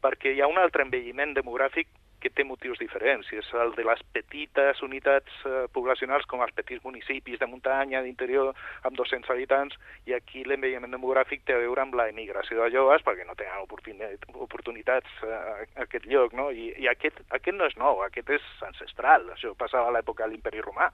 Perquè 0.02 0.34
hi 0.34 0.42
ha 0.42 0.48
un 0.48 0.58
altre 0.58 0.84
envelliment 0.84 1.34
demogràfic 1.34 1.88
que 2.26 2.34
té 2.34 2.46
motius 2.48 2.80
diferents, 2.82 3.28
i 3.30 3.38
és 3.38 3.50
el 3.62 3.76
de 3.78 3.86
les 3.86 4.02
petites 4.16 4.82
unitats 4.86 5.36
eh, 5.46 5.66
poblacionals 5.76 6.26
com 6.32 6.42
els 6.42 6.56
petits 6.58 6.82
municipis 6.86 7.38
de 7.42 7.50
muntanya, 7.50 8.02
d'interior, 8.02 8.56
amb 8.88 8.98
200 8.98 9.30
habitants, 9.36 9.78
i 10.10 10.16
aquí 10.18 10.42
l'envelliment 10.44 10.96
demogràfic 10.96 11.46
té 11.46 11.54
a 11.54 11.62
veure 11.62 11.86
amb 11.86 11.98
la 12.00 12.08
emigració 12.10 12.64
de 12.64 12.72
joves 12.74 13.06
perquè 13.06 13.28
no 13.30 13.38
tenen 13.38 13.62
oportunitats, 13.62 14.26
oportunitats 14.48 15.22
eh, 15.22 15.38
a 15.38 15.86
aquest 15.86 16.10
lloc, 16.10 16.34
no? 16.34 16.50
I, 16.50 16.72
i 16.82 16.90
aquest, 16.90 17.22
aquest 17.30 17.60
no 17.60 17.70
és 17.70 17.78
nou, 17.78 18.02
aquest 18.08 18.34
és 18.40 18.52
ancestral, 18.66 19.30
això 19.36 19.54
passava 19.60 19.92
a 19.92 19.98
l'època 19.98 20.26
de 20.26 20.34
l'imperi 20.34 20.66
romà. 20.66 20.90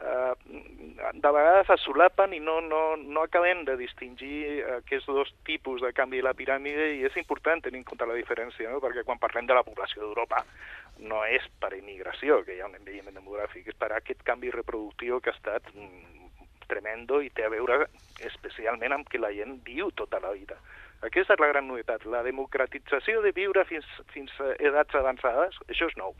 Uh, 0.00 0.32
de 1.12 1.30
vegades 1.34 1.68
es 1.74 1.82
solapen 1.84 2.32
i 2.32 2.38
no, 2.40 2.60
no, 2.64 2.96
no 2.96 3.24
acabem 3.26 3.66
de 3.68 3.74
distingir 3.76 4.62
aquests 4.78 5.10
dos 5.10 5.32
tipus 5.44 5.82
de 5.84 5.90
canvi 5.92 6.22
de 6.22 6.24
la 6.24 6.32
piràmide 6.38 6.86
i 6.96 7.02
és 7.08 7.18
important 7.20 7.60
tenir 7.64 7.82
en 7.82 7.88
compte 7.88 8.08
la 8.08 8.16
diferència, 8.16 8.70
no? 8.72 8.80
perquè 8.80 9.04
quan 9.04 9.20
parlem 9.20 9.50
de 9.50 9.56
la 9.58 9.64
població 9.66 10.00
d'Europa 10.00 10.40
no 11.00 11.20
és 11.24 11.44
per 11.60 11.72
immigració 11.76 12.40
que 12.44 12.56
hi 12.56 12.62
ha 12.62 12.68
un 12.68 12.76
envelliment 12.78 13.16
demogràfic, 13.16 13.68
és 13.72 13.78
per 13.78 13.90
aquest 13.96 14.24
canvi 14.26 14.52
reproductiu 14.54 15.20
que 15.20 15.32
ha 15.32 15.36
estat 15.36 15.68
mm, 15.74 16.46
tremendo 16.70 17.20
i 17.24 17.30
té 17.34 17.46
a 17.46 17.52
veure 17.52 17.86
especialment 18.30 18.94
amb 18.96 19.08
que 19.10 19.20
la 19.20 19.32
gent 19.36 19.58
viu 19.66 19.90
tota 19.96 20.20
la 20.22 20.32
vida. 20.36 20.58
Aquesta 21.00 21.34
és 21.34 21.40
la 21.40 21.48
gran 21.48 21.68
novetat, 21.68 22.04
la 22.04 22.20
democratització 22.26 23.22
de 23.24 23.32
viure 23.36 23.64
fins, 23.68 23.88
fins 24.12 24.34
a 24.44 24.52
edats 24.60 24.96
avançades, 24.98 25.56
això 25.68 25.88
és 25.88 25.96
nou. 25.96 26.12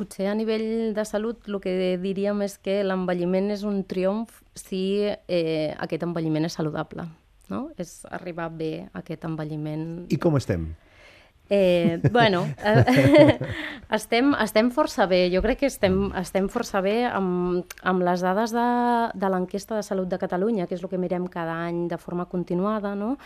Potser 0.00 0.30
a 0.30 0.34
nivell 0.34 0.94
de 0.96 1.04
salut 1.04 1.44
el 1.50 1.58
que 1.60 1.72
diríem 2.00 2.40
és 2.46 2.54
que 2.56 2.78
l'envelliment 2.86 3.50
és 3.52 3.66
un 3.68 3.82
triomf 3.84 4.38
si 4.56 4.82
eh, 5.04 5.74
aquest 5.76 6.06
envelliment 6.06 6.48
és 6.48 6.56
saludable. 6.56 7.04
No? 7.52 7.66
És 7.82 8.06
arribar 8.08 8.48
bé 8.54 8.86
a 8.86 9.02
aquest 9.02 9.26
envelliment. 9.28 10.06
I 10.08 10.16
com 10.22 10.38
estem? 10.38 10.70
Eh, 11.52 12.00
bueno, 12.12 12.46
eh, 12.64 13.38
estem, 13.90 14.34
estem 14.38 14.68
força 14.70 15.08
bé. 15.10 15.24
Jo 15.34 15.42
crec 15.42 15.58
que 15.64 15.66
estem, 15.66 16.12
estem 16.14 16.46
força 16.46 16.78
bé 16.80 17.02
amb, 17.08 17.66
amb 17.82 18.04
les 18.06 18.22
dades 18.22 18.52
de, 18.54 18.66
de 19.18 19.30
l'enquesta 19.34 19.74
de 19.74 19.82
salut 19.82 20.06
de 20.06 20.20
Catalunya, 20.22 20.68
que 20.70 20.76
és 20.78 20.84
el 20.84 20.92
que 20.92 21.00
mirem 21.02 21.26
cada 21.26 21.56
any 21.66 21.88
de 21.90 21.98
forma 21.98 22.28
continuada. 22.30 22.94
No? 22.94 23.16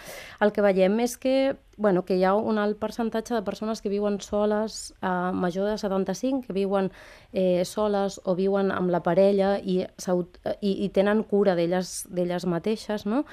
El 0.41 0.55
que 0.57 0.65
veiem 0.65 0.97
és 1.05 1.19
que, 1.21 1.35
bueno, 1.77 2.07
que 2.09 2.17
hi 2.17 2.25
ha 2.25 2.33
un 2.33 2.57
alt 2.63 2.81
percentatge 2.81 3.37
de 3.37 3.43
persones 3.45 3.85
que 3.85 3.93
viuen 3.93 4.17
soles, 4.25 4.95
eh, 5.03 5.11
major 5.37 5.69
de 5.69 5.77
75, 5.77 6.47
que 6.47 6.57
viuen 6.57 6.89
eh, 7.35 7.61
soles 7.69 8.17
o 8.25 8.33
viuen 8.39 8.73
amb 8.73 8.89
la 8.89 9.03
parella 9.05 9.59
i, 9.61 9.83
i, 9.85 10.73
i 10.73 10.89
tenen 10.97 11.27
cura 11.29 11.53
d'elles 11.61 12.49
mateixes, 12.49 13.05
no? 13.05 13.27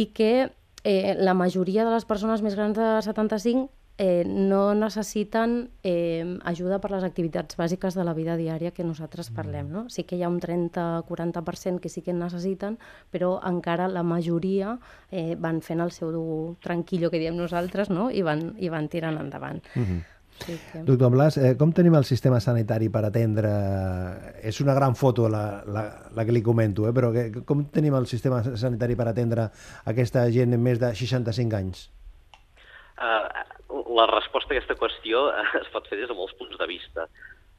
i 0.00 0.08
que 0.16 0.48
eh, 0.84 1.14
la 1.18 1.36
majoria 1.36 1.84
de 1.84 1.92
les 1.92 2.08
persones 2.08 2.40
més 2.40 2.56
grans 2.56 2.78
de 2.78 2.88
75 3.04 3.68
eh, 4.02 4.24
no 4.24 4.74
necessiten 4.74 5.68
eh, 5.82 6.38
ajuda 6.48 6.78
per 6.80 6.88
les 6.94 7.04
activitats 7.04 7.58
bàsiques 7.60 7.92
de 7.92 8.04
la 8.08 8.14
vida 8.16 8.38
diària 8.40 8.70
que 8.72 8.86
nosaltres 8.86 9.28
mm. 9.28 9.36
parlem. 9.36 9.68
No? 9.68 9.82
Sí 9.92 10.06
que 10.08 10.16
hi 10.16 10.22
ha 10.24 10.30
un 10.32 10.38
30-40% 10.40 11.84
que 11.84 11.90
sí 11.92 12.00
que 12.00 12.14
en 12.14 12.22
necessiten, 12.24 12.78
però 13.12 13.34
encara 13.44 13.90
la 13.92 14.00
majoria 14.00 14.78
eh, 15.10 15.36
van 15.36 15.60
fent 15.60 15.84
el 15.84 15.92
seu 15.92 16.16
tranquillo 16.64 17.12
que 17.12 17.20
diem 17.20 17.36
nosaltres 17.36 17.92
no? 17.92 18.08
I, 18.08 18.24
van, 18.24 18.54
i 18.56 18.72
van 18.72 18.88
tirant 18.88 19.20
endavant. 19.20 19.60
Mm 19.74 19.84
-hmm. 19.84 20.00
Sí 20.46 20.58
que... 20.72 20.82
Doctor 20.82 21.10
Blas, 21.10 21.36
eh, 21.36 21.56
com 21.58 21.70
tenim 21.70 21.94
el 21.94 22.04
sistema 22.04 22.40
sanitari 22.40 22.88
per 22.88 23.04
atendre... 23.04 23.52
És 24.40 24.60
una 24.60 24.72
gran 24.72 24.96
foto 24.96 25.28
la, 25.28 25.62
la, 25.66 26.08
la 26.16 26.24
que 26.24 26.32
li 26.32 26.40
comento, 26.40 26.88
eh, 26.88 26.92
però 26.92 27.12
que, 27.12 27.44
com 27.44 27.66
tenim 27.66 27.94
el 27.94 28.06
sistema 28.06 28.42
sanitari 28.56 28.96
per 28.96 29.08
atendre 29.08 29.50
aquesta 29.84 30.30
gent 30.30 30.54
en 30.54 30.62
més 30.62 30.78
de 30.78 30.94
65 30.94 31.56
anys? 31.56 31.90
Uh, 32.96 33.28
la 33.96 34.06
resposta 34.10 34.54
a 34.54 34.58
aquesta 34.58 34.78
qüestió 34.80 35.28
es 35.62 35.68
pot 35.74 35.88
fer 35.90 36.00
des 36.00 36.10
de 36.10 36.16
molts 36.16 36.36
punts 36.38 36.58
de 36.58 36.70
vista. 36.70 37.06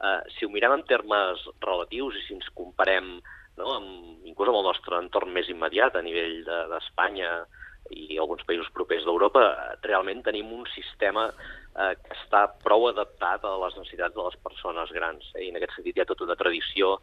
Uh, 0.02 0.20
si 0.34 0.48
ho 0.48 0.50
mirem 0.50 0.74
en 0.80 0.84
termes 0.90 1.44
relatius 1.62 2.16
i 2.18 2.24
si 2.26 2.34
ens 2.34 2.48
comparem 2.58 3.20
no, 3.60 3.74
amb, 3.76 4.24
inclús 4.26 4.50
amb 4.50 4.62
el 4.62 4.70
nostre 4.72 4.98
entorn 4.98 5.34
més 5.36 5.50
immediat 5.52 5.96
a 5.96 6.02
nivell 6.02 6.40
d'Espanya 6.72 7.34
de, 7.44 7.62
i 7.92 8.18
alguns 8.20 8.44
països 8.48 8.70
propers 8.76 9.04
d'Europa, 9.06 9.44
realment 9.84 10.22
tenim 10.24 10.52
un 10.54 10.64
sistema 10.74 11.28
eh, 11.32 11.94
que 12.00 12.16
està 12.16 12.46
prou 12.64 12.88
adaptat 12.90 13.44
a 13.48 13.54
les 13.66 13.76
necessitats 13.80 14.16
de 14.16 14.26
les 14.28 14.38
persones 14.46 14.94
grans. 14.96 15.28
Eh? 15.36 15.48
I 15.48 15.50
en 15.52 15.60
aquest 15.60 15.76
sentit 15.78 15.98
hi 15.98 16.04
ha 16.04 16.08
tota 16.10 16.28
una 16.28 16.38
tradició, 16.40 16.94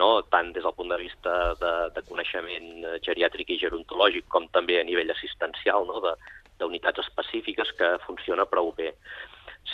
no? 0.00 0.10
tant 0.34 0.52
des 0.56 0.64
del 0.66 0.76
punt 0.78 0.90
de 0.92 1.00
vista 1.02 1.36
de, 1.60 1.72
de 1.96 2.04
coneixement 2.08 2.70
geriàtric 3.06 3.54
i 3.54 3.60
gerontològic 3.62 4.28
com 4.32 4.48
també 4.56 4.80
a 4.80 4.86
nivell 4.88 5.12
assistencial, 5.14 5.86
no? 5.88 6.16
D'unitats 6.62 7.02
específiques 7.04 7.74
que 7.78 7.92
funciona 8.06 8.48
prou 8.48 8.72
bé. 8.78 8.92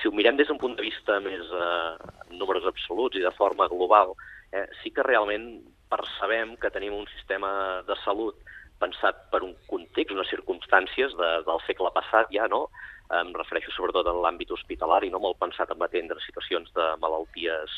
Si 0.00 0.08
ho 0.08 0.12
mirem 0.12 0.36
des 0.36 0.48
d'un 0.48 0.60
punt 0.60 0.76
de 0.76 0.84
vista 0.84 1.20
més 1.24 1.48
eh, 1.52 1.94
números 2.34 2.66
absoluts 2.68 3.16
i 3.16 3.24
de 3.24 3.34
forma 3.36 3.68
global, 3.68 4.14
eh, 4.52 4.66
sí 4.82 4.92
que 4.92 5.06
realment 5.06 5.48
percebem 5.88 6.56
que 6.60 6.72
tenim 6.72 6.96
un 6.96 7.08
sistema 7.14 7.82
de 7.88 7.96
salut 8.04 8.36
pensat 8.78 9.24
per 9.32 9.42
un 9.42 9.54
context, 9.70 10.14
unes 10.14 10.30
circumstàncies 10.30 11.14
de, 11.18 11.30
del 11.46 11.64
segle 11.66 11.90
passat 11.94 12.30
ja, 12.34 12.46
no?, 12.50 12.68
em 13.16 13.30
refereixo 13.32 13.72
sobretot 13.72 14.08
en 14.10 14.18
l'àmbit 14.20 14.50
hospitalari, 14.52 15.08
no 15.08 15.20
molt 15.22 15.38
pensat 15.40 15.70
en 15.72 15.82
atendre 15.84 16.20
situacions 16.20 16.68
de 16.76 16.88
malalties 17.00 17.72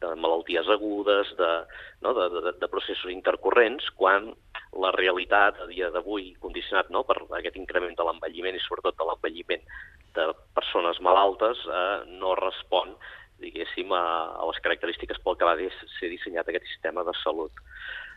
de 0.00 0.12
malalties 0.20 0.68
agudes, 0.68 1.32
de, 1.38 1.50
no, 2.04 2.14
de, 2.16 2.28
de, 2.34 2.54
de 2.60 2.68
processos 2.68 3.12
intercorrents, 3.12 3.88
quan 3.96 4.32
la 4.76 4.92
realitat 4.92 5.60
a 5.62 5.68
dia 5.70 5.90
d'avui, 5.94 6.34
condicionat 6.42 6.90
no, 6.92 7.04
per 7.08 7.18
aquest 7.38 7.56
increment 7.56 7.96
de 7.96 8.06
l'envelliment 8.06 8.58
i 8.58 8.64
sobretot 8.64 8.98
de 8.98 9.06
l'envelliment 9.08 9.62
de 10.16 10.26
persones 10.56 11.00
malaltes, 11.04 11.62
eh, 11.68 12.02
no 12.20 12.34
respon 12.40 12.96
diguéssim, 13.40 13.92
a, 13.92 14.02
a 14.40 14.46
les 14.48 14.60
característiques 14.64 15.20
pel 15.24 15.36
que 15.36 15.48
va 15.48 15.56
ser 15.98 16.10
dissenyat 16.12 16.48
aquest 16.48 16.68
sistema 16.70 17.04
de 17.04 17.12
salut. 17.22 17.64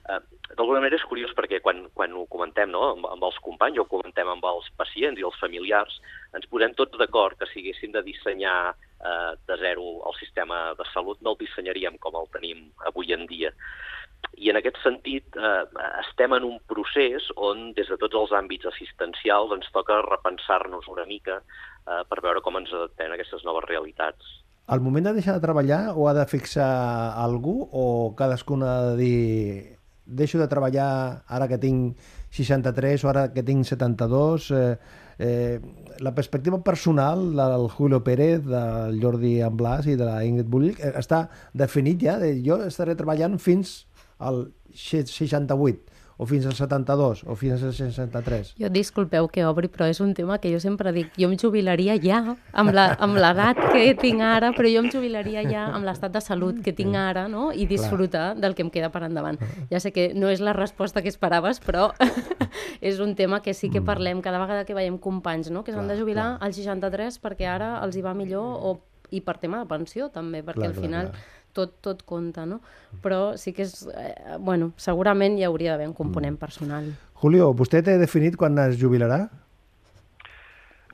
Eh, 0.10 0.20
D'alguna 0.56 0.80
manera 0.80 0.98
és 0.98 1.08
curiós 1.10 1.34
perquè 1.38 1.60
quan, 1.64 1.86
quan 1.96 2.16
ho 2.16 2.26
comentem 2.32 2.72
no, 2.72 2.86
amb, 2.96 3.08
amb 3.12 3.26
els 3.28 3.40
companys 3.46 3.80
o 3.80 3.86
ho 3.86 3.92
comentem 3.92 4.32
amb 4.32 4.46
els 4.52 4.70
pacients 4.80 5.20
i 5.20 5.26
els 5.28 5.40
familiars, 5.42 6.00
ens 6.38 6.48
posem 6.52 6.76
tots 6.78 6.98
d'acord 7.00 7.38
que 7.40 7.50
si 7.52 7.64
haguéssim 7.64 7.94
de 7.96 8.06
dissenyar 8.08 8.74
eh, 9.00 9.36
de 9.48 9.58
zero 9.58 9.86
el 10.08 10.18
sistema 10.20 10.74
de 10.78 10.88
salut 10.94 11.22
no 11.22 11.34
el 11.34 11.40
dissenyaríem 11.44 11.98
com 12.04 12.18
el 12.20 12.28
tenim 12.34 12.68
avui 12.90 13.14
en 13.16 13.26
dia. 13.30 13.54
I 14.36 14.52
en 14.52 14.60
aquest 14.60 14.78
sentit 14.84 15.38
eh, 15.40 15.64
estem 16.04 16.36
en 16.36 16.46
un 16.48 16.60
procés 16.68 17.30
on 17.36 17.72
des 17.78 17.88
de 17.88 17.98
tots 18.02 18.20
els 18.22 18.36
àmbits 18.36 18.68
assistencials 18.74 19.56
ens 19.56 19.72
toca 19.76 20.02
repensar-nos 20.06 20.88
una 20.92 21.08
mica 21.08 21.40
eh, 21.40 22.04
per 22.10 22.22
veure 22.22 22.44
com 22.44 22.60
ens 22.60 22.74
adaptem 22.74 23.12
a 23.12 23.20
aquestes 23.20 23.46
noves 23.48 23.68
realitats. 23.70 24.38
Al 24.70 24.84
moment 24.86 25.08
de 25.08 25.16
deixar 25.18 25.34
de 25.34 25.42
treballar 25.42 25.96
o 25.98 26.08
ha 26.08 26.14
de 26.14 26.28
fixar 26.30 26.70
algú 27.18 27.64
o 27.74 28.14
cadascun 28.16 28.62
ha 28.68 28.76
de 28.92 28.98
dir 29.00 29.79
deixo 30.10 30.40
de 30.42 30.48
treballar 30.50 31.24
ara 31.28 31.48
que 31.48 31.60
tinc 31.62 32.00
63 32.36 33.06
o 33.06 33.12
ara 33.12 33.28
que 33.34 33.44
tinc 33.46 33.66
72, 33.66 34.50
eh, 34.52 34.78
eh, 35.20 35.60
la 36.00 36.14
perspectiva 36.16 36.64
personal 36.64 37.36
del 37.36 37.68
Julio 37.70 38.04
Pérez, 38.04 38.44
del 38.46 39.00
Jordi 39.02 39.42
Amblas 39.42 39.88
i 39.88 39.96
de 39.96 40.06
la 40.06 40.24
Ingrid 40.26 40.50
Bullick 40.50 40.80
eh, 40.80 40.94
està 40.98 41.28
definit 41.54 42.02
ja, 42.02 42.18
de, 42.22 42.34
jo 42.46 42.60
estaré 42.66 42.96
treballant 42.96 43.38
fins 43.40 43.86
al 44.18 44.50
68 44.74 45.99
o 46.20 46.26
fins 46.28 46.46
al 46.46 46.54
72, 46.54 47.22
o 47.24 47.36
fins 47.40 47.62
al 47.64 47.72
63. 47.72 48.50
Jo 48.60 48.68
disculpeu 48.70 49.30
que 49.32 49.46
obri, 49.48 49.70
però 49.72 49.88
és 49.88 50.02
un 50.04 50.12
tema 50.14 50.36
que 50.44 50.52
jo 50.52 50.60
sempre 50.60 50.92
dic, 50.92 51.14
jo 51.16 51.30
em 51.32 51.38
jubilaria 51.40 51.96
ja 52.04 52.20
amb 52.52 52.74
l'edat 52.76 53.62
que 53.72 53.94
tinc 53.96 54.20
ara, 54.28 54.50
però 54.58 54.68
jo 54.68 54.82
em 54.84 54.90
jubilaria 54.92 55.46
ja 55.48 55.70
amb 55.72 55.88
l'estat 55.88 56.12
de 56.12 56.20
salut 56.20 56.60
que 56.66 56.76
tinc 56.76 57.00
ara, 57.00 57.30
no? 57.32 57.54
I 57.56 57.70
disfrutar 57.72 58.34
Clar. 58.34 58.44
del 58.44 58.58
que 58.58 58.68
em 58.68 58.74
queda 58.74 58.92
per 58.92 59.06
endavant. 59.08 59.40
Ja 59.72 59.80
sé 59.80 59.94
que 59.96 60.10
no 60.12 60.28
és 60.28 60.44
la 60.44 60.52
resposta 60.52 61.02
que 61.02 61.08
esperaves, 61.08 61.64
però 61.64 61.94
és 62.82 63.00
un 63.00 63.16
tema 63.16 63.40
que 63.40 63.56
sí 63.56 63.72
que 63.72 63.80
mm. 63.80 63.88
parlem 63.88 64.20
cada 64.20 64.44
vegada 64.44 64.68
que 64.68 64.76
veiem 64.76 65.00
companys, 65.00 65.48
no? 65.56 65.64
Que 65.64 65.72
s'han 65.72 65.88
de 65.88 65.96
jubilar 65.96 66.36
clar. 66.36 66.46
als 66.50 66.60
63 66.60 67.24
perquè 67.24 67.48
ara 67.48 67.78
els 67.80 67.96
hi 67.96 68.04
va 68.04 68.12
millor 68.14 68.60
o 68.60 68.78
i 69.10 69.24
per 69.26 69.40
tema 69.42 69.58
de 69.64 69.66
pensió 69.66 70.12
també, 70.14 70.44
perquè 70.44 70.68
clar, 70.68 70.74
al 70.76 70.82
final 70.84 71.08
clar, 71.08 71.16
clar 71.16 71.39
tot, 71.54 71.76
tot 71.86 72.02
compta, 72.08 72.46
no? 72.50 72.60
Però 73.04 73.36
sí 73.38 73.54
que 73.56 73.66
és... 73.68 73.84
Eh, 73.94 74.38
bueno, 74.40 74.72
segurament 74.78 75.38
hi 75.38 75.46
hauria 75.48 75.74
d'haver 75.74 75.90
un 75.90 75.98
component 75.98 76.36
mm. 76.36 76.42
personal. 76.42 76.90
Julio, 77.22 77.52
vostè 77.58 77.84
té 77.86 77.98
definit 78.02 78.38
quan 78.40 78.58
es 78.64 78.80
jubilarà? 78.82 79.26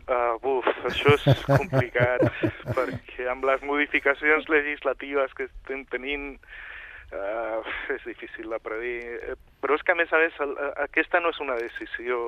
Uh, 0.06 0.36
buf, 0.42 0.68
això 0.86 1.16
és 1.18 1.46
complicat, 1.48 2.28
perquè 2.78 3.26
amb 3.32 3.48
les 3.50 3.64
modificacions 3.66 4.46
legislatives 4.54 5.34
que 5.34 5.48
estem 5.48 5.82
tenint 5.90 6.36
uh, 6.36 7.66
és 7.96 8.06
difícil 8.06 8.54
de 8.54 8.60
predir. 8.62 9.00
Eh, 9.32 9.40
però 9.66 9.80
és 9.80 9.86
que, 9.86 9.96
a 9.96 9.98
més 9.98 10.14
a 10.14 10.22
més, 10.22 10.38
el, 10.46 10.54
aquesta 10.84 11.24
no 11.24 11.34
és 11.34 11.42
una 11.42 11.58
decisió 11.58 12.20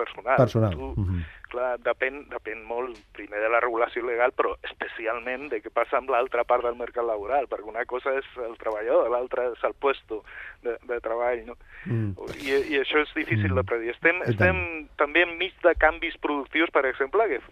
personal. 0.00 0.34
Personal. 0.40 0.74
Tu, 0.74 0.90
uh 0.96 1.06
-huh 1.06 1.22
clar, 1.52 1.76
depèn, 1.84 2.22
depèn 2.32 2.62
molt 2.66 2.98
primer 3.16 3.42
de 3.42 3.50
la 3.52 3.60
regulació 3.62 4.04
legal, 4.06 4.32
però 4.36 4.54
especialment 4.66 5.48
de 5.52 5.60
què 5.62 5.72
passa 5.74 5.98
amb 6.00 6.12
l'altra 6.12 6.46
part 6.48 6.64
del 6.66 6.78
mercat 6.80 7.06
laboral, 7.06 7.48
perquè 7.50 7.68
una 7.68 7.84
cosa 7.88 8.14
és 8.18 8.28
el 8.46 8.56
treballador, 8.60 9.10
l'altra 9.12 9.50
és 9.52 9.64
el 9.68 9.76
puesto 9.78 10.22
de, 10.64 10.78
de 10.88 11.00
treball, 11.04 11.44
no? 11.50 11.58
Mm. 11.84 12.12
I, 12.40 12.54
I 12.74 12.80
això 12.82 13.02
és 13.04 13.12
difícil 13.16 13.50
mm. 13.50 13.58
de 13.60 13.66
predir. 13.68 13.92
Estem, 13.96 14.22
estem 14.30 14.62
també 15.00 15.26
enmig 15.26 15.56
de 15.64 15.74
canvis 15.78 16.16
productius, 16.24 16.72
per 16.74 16.86
exemple, 16.88 17.28
que 17.30 17.42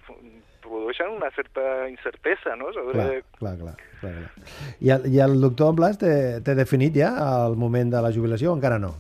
produeixen 0.65 1.13
una 1.17 1.31
certa 1.35 1.89
incertesa, 1.91 2.57
no? 2.57 2.73
Sobre... 2.77 2.95
Clar, 2.95 3.23
clar, 3.39 3.57
clar. 3.59 3.77
clar, 4.01 4.17
clar. 4.17 4.57
I, 4.79 4.95
el, 4.97 5.07
I 5.13 5.23
el 5.27 5.39
doctor 5.43 5.77
Blas 5.77 6.01
té 6.01 6.57
definit 6.57 6.97
ja 7.03 7.15
el 7.21 7.59
moment 7.61 7.93
de 7.93 8.03
la 8.05 8.13
jubilació 8.15 8.55
o 8.55 8.59
encara 8.59 8.81
no? 8.83 8.95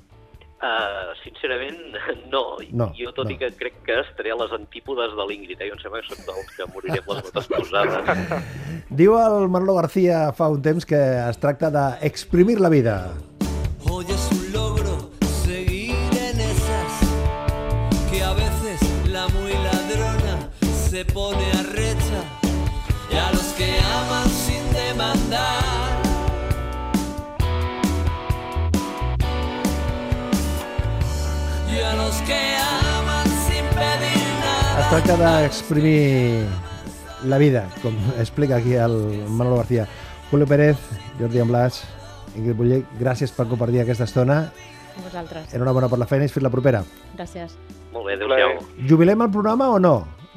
Uh, 0.60 1.14
sincerament, 1.24 1.78
no. 2.32 2.58
no. 2.76 2.90
Jo, 2.92 3.14
tot 3.16 3.24
no. 3.24 3.32
i 3.32 3.38
que 3.40 3.48
crec 3.56 3.78
que 3.86 3.94
estaré 4.02 4.34
a 4.34 4.36
les 4.36 4.52
antípodes 4.52 5.14
de 5.16 5.24
l'Ingrid, 5.30 5.56
eh? 5.56 5.70
jo 5.70 5.78
em 5.78 5.80
sembla 5.80 6.02
que 6.04 6.12
soc 6.12 6.26
dels 6.26 6.50
que 6.58 6.66
moriré 6.74 7.00
amb 7.00 7.08
les 7.14 7.22
botes 7.24 7.48
posades. 7.48 8.44
Diu 9.00 9.16
el 9.16 9.48
Manolo 9.48 9.78
García 9.80 10.26
fa 10.36 10.50
un 10.52 10.60
temps 10.60 10.84
que 10.84 11.00
es 11.00 11.40
tracta 11.40 11.72
d'exprimir 11.72 12.60
la 12.60 12.68
vida. 12.68 12.98
Tracta 34.90 35.14
d'exprimir 35.16 36.46
la 37.30 37.38
vida, 37.38 37.68
com 37.82 37.94
explica 38.18 38.56
aquí 38.56 38.74
el 38.74 39.24
Manolo 39.28 39.56
García. 39.56 39.86
Julio 40.30 40.46
Pérez, 40.46 40.76
Jordi 41.18 41.38
Amblas, 41.38 41.84
Ingrid 42.34 42.56
Buller, 42.58 42.80
gràcies 42.98 43.30
per 43.34 43.46
compartir 43.50 43.82
aquesta 43.84 44.06
estona. 44.08 44.40
A 44.98 45.02
vosaltres. 45.04 45.52
Enhorabona 45.54 45.88
per 45.88 45.98
la 46.02 46.08
feina 46.10 46.26
i 46.26 46.32
fins 46.32 46.42
la 46.42 46.50
propera. 46.50 46.82
Gràcies. 47.14 47.54
Molt 47.94 48.10
bé, 48.10 48.16
adéu-siau. 48.18 48.58
Jubilem 48.90 49.22
el 49.26 49.30
programa 49.30 49.70
o 49.70 49.78
no? 49.78 49.94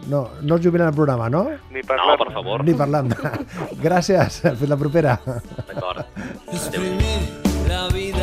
no, 0.07 0.29
no 0.41 0.55
es 0.55 0.61
jubilen 0.65 0.87
al 0.87 0.93
programa, 0.93 1.29
no? 1.29 1.45
Ni 1.71 1.81
No, 1.81 1.87
parlar 1.87 2.17
per 2.17 2.33
favor. 2.33 2.63
Ni 2.65 2.73
parlant. 2.73 3.13
Gràcies, 3.85 4.41
fins 4.43 4.69
la 4.69 4.77
propera. 4.77 5.17
D'acord. 5.25 6.05
Exprimir 6.51 7.17
la 7.69 7.87
vida 7.93 8.22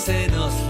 se 0.00 0.28
nos 0.28 0.69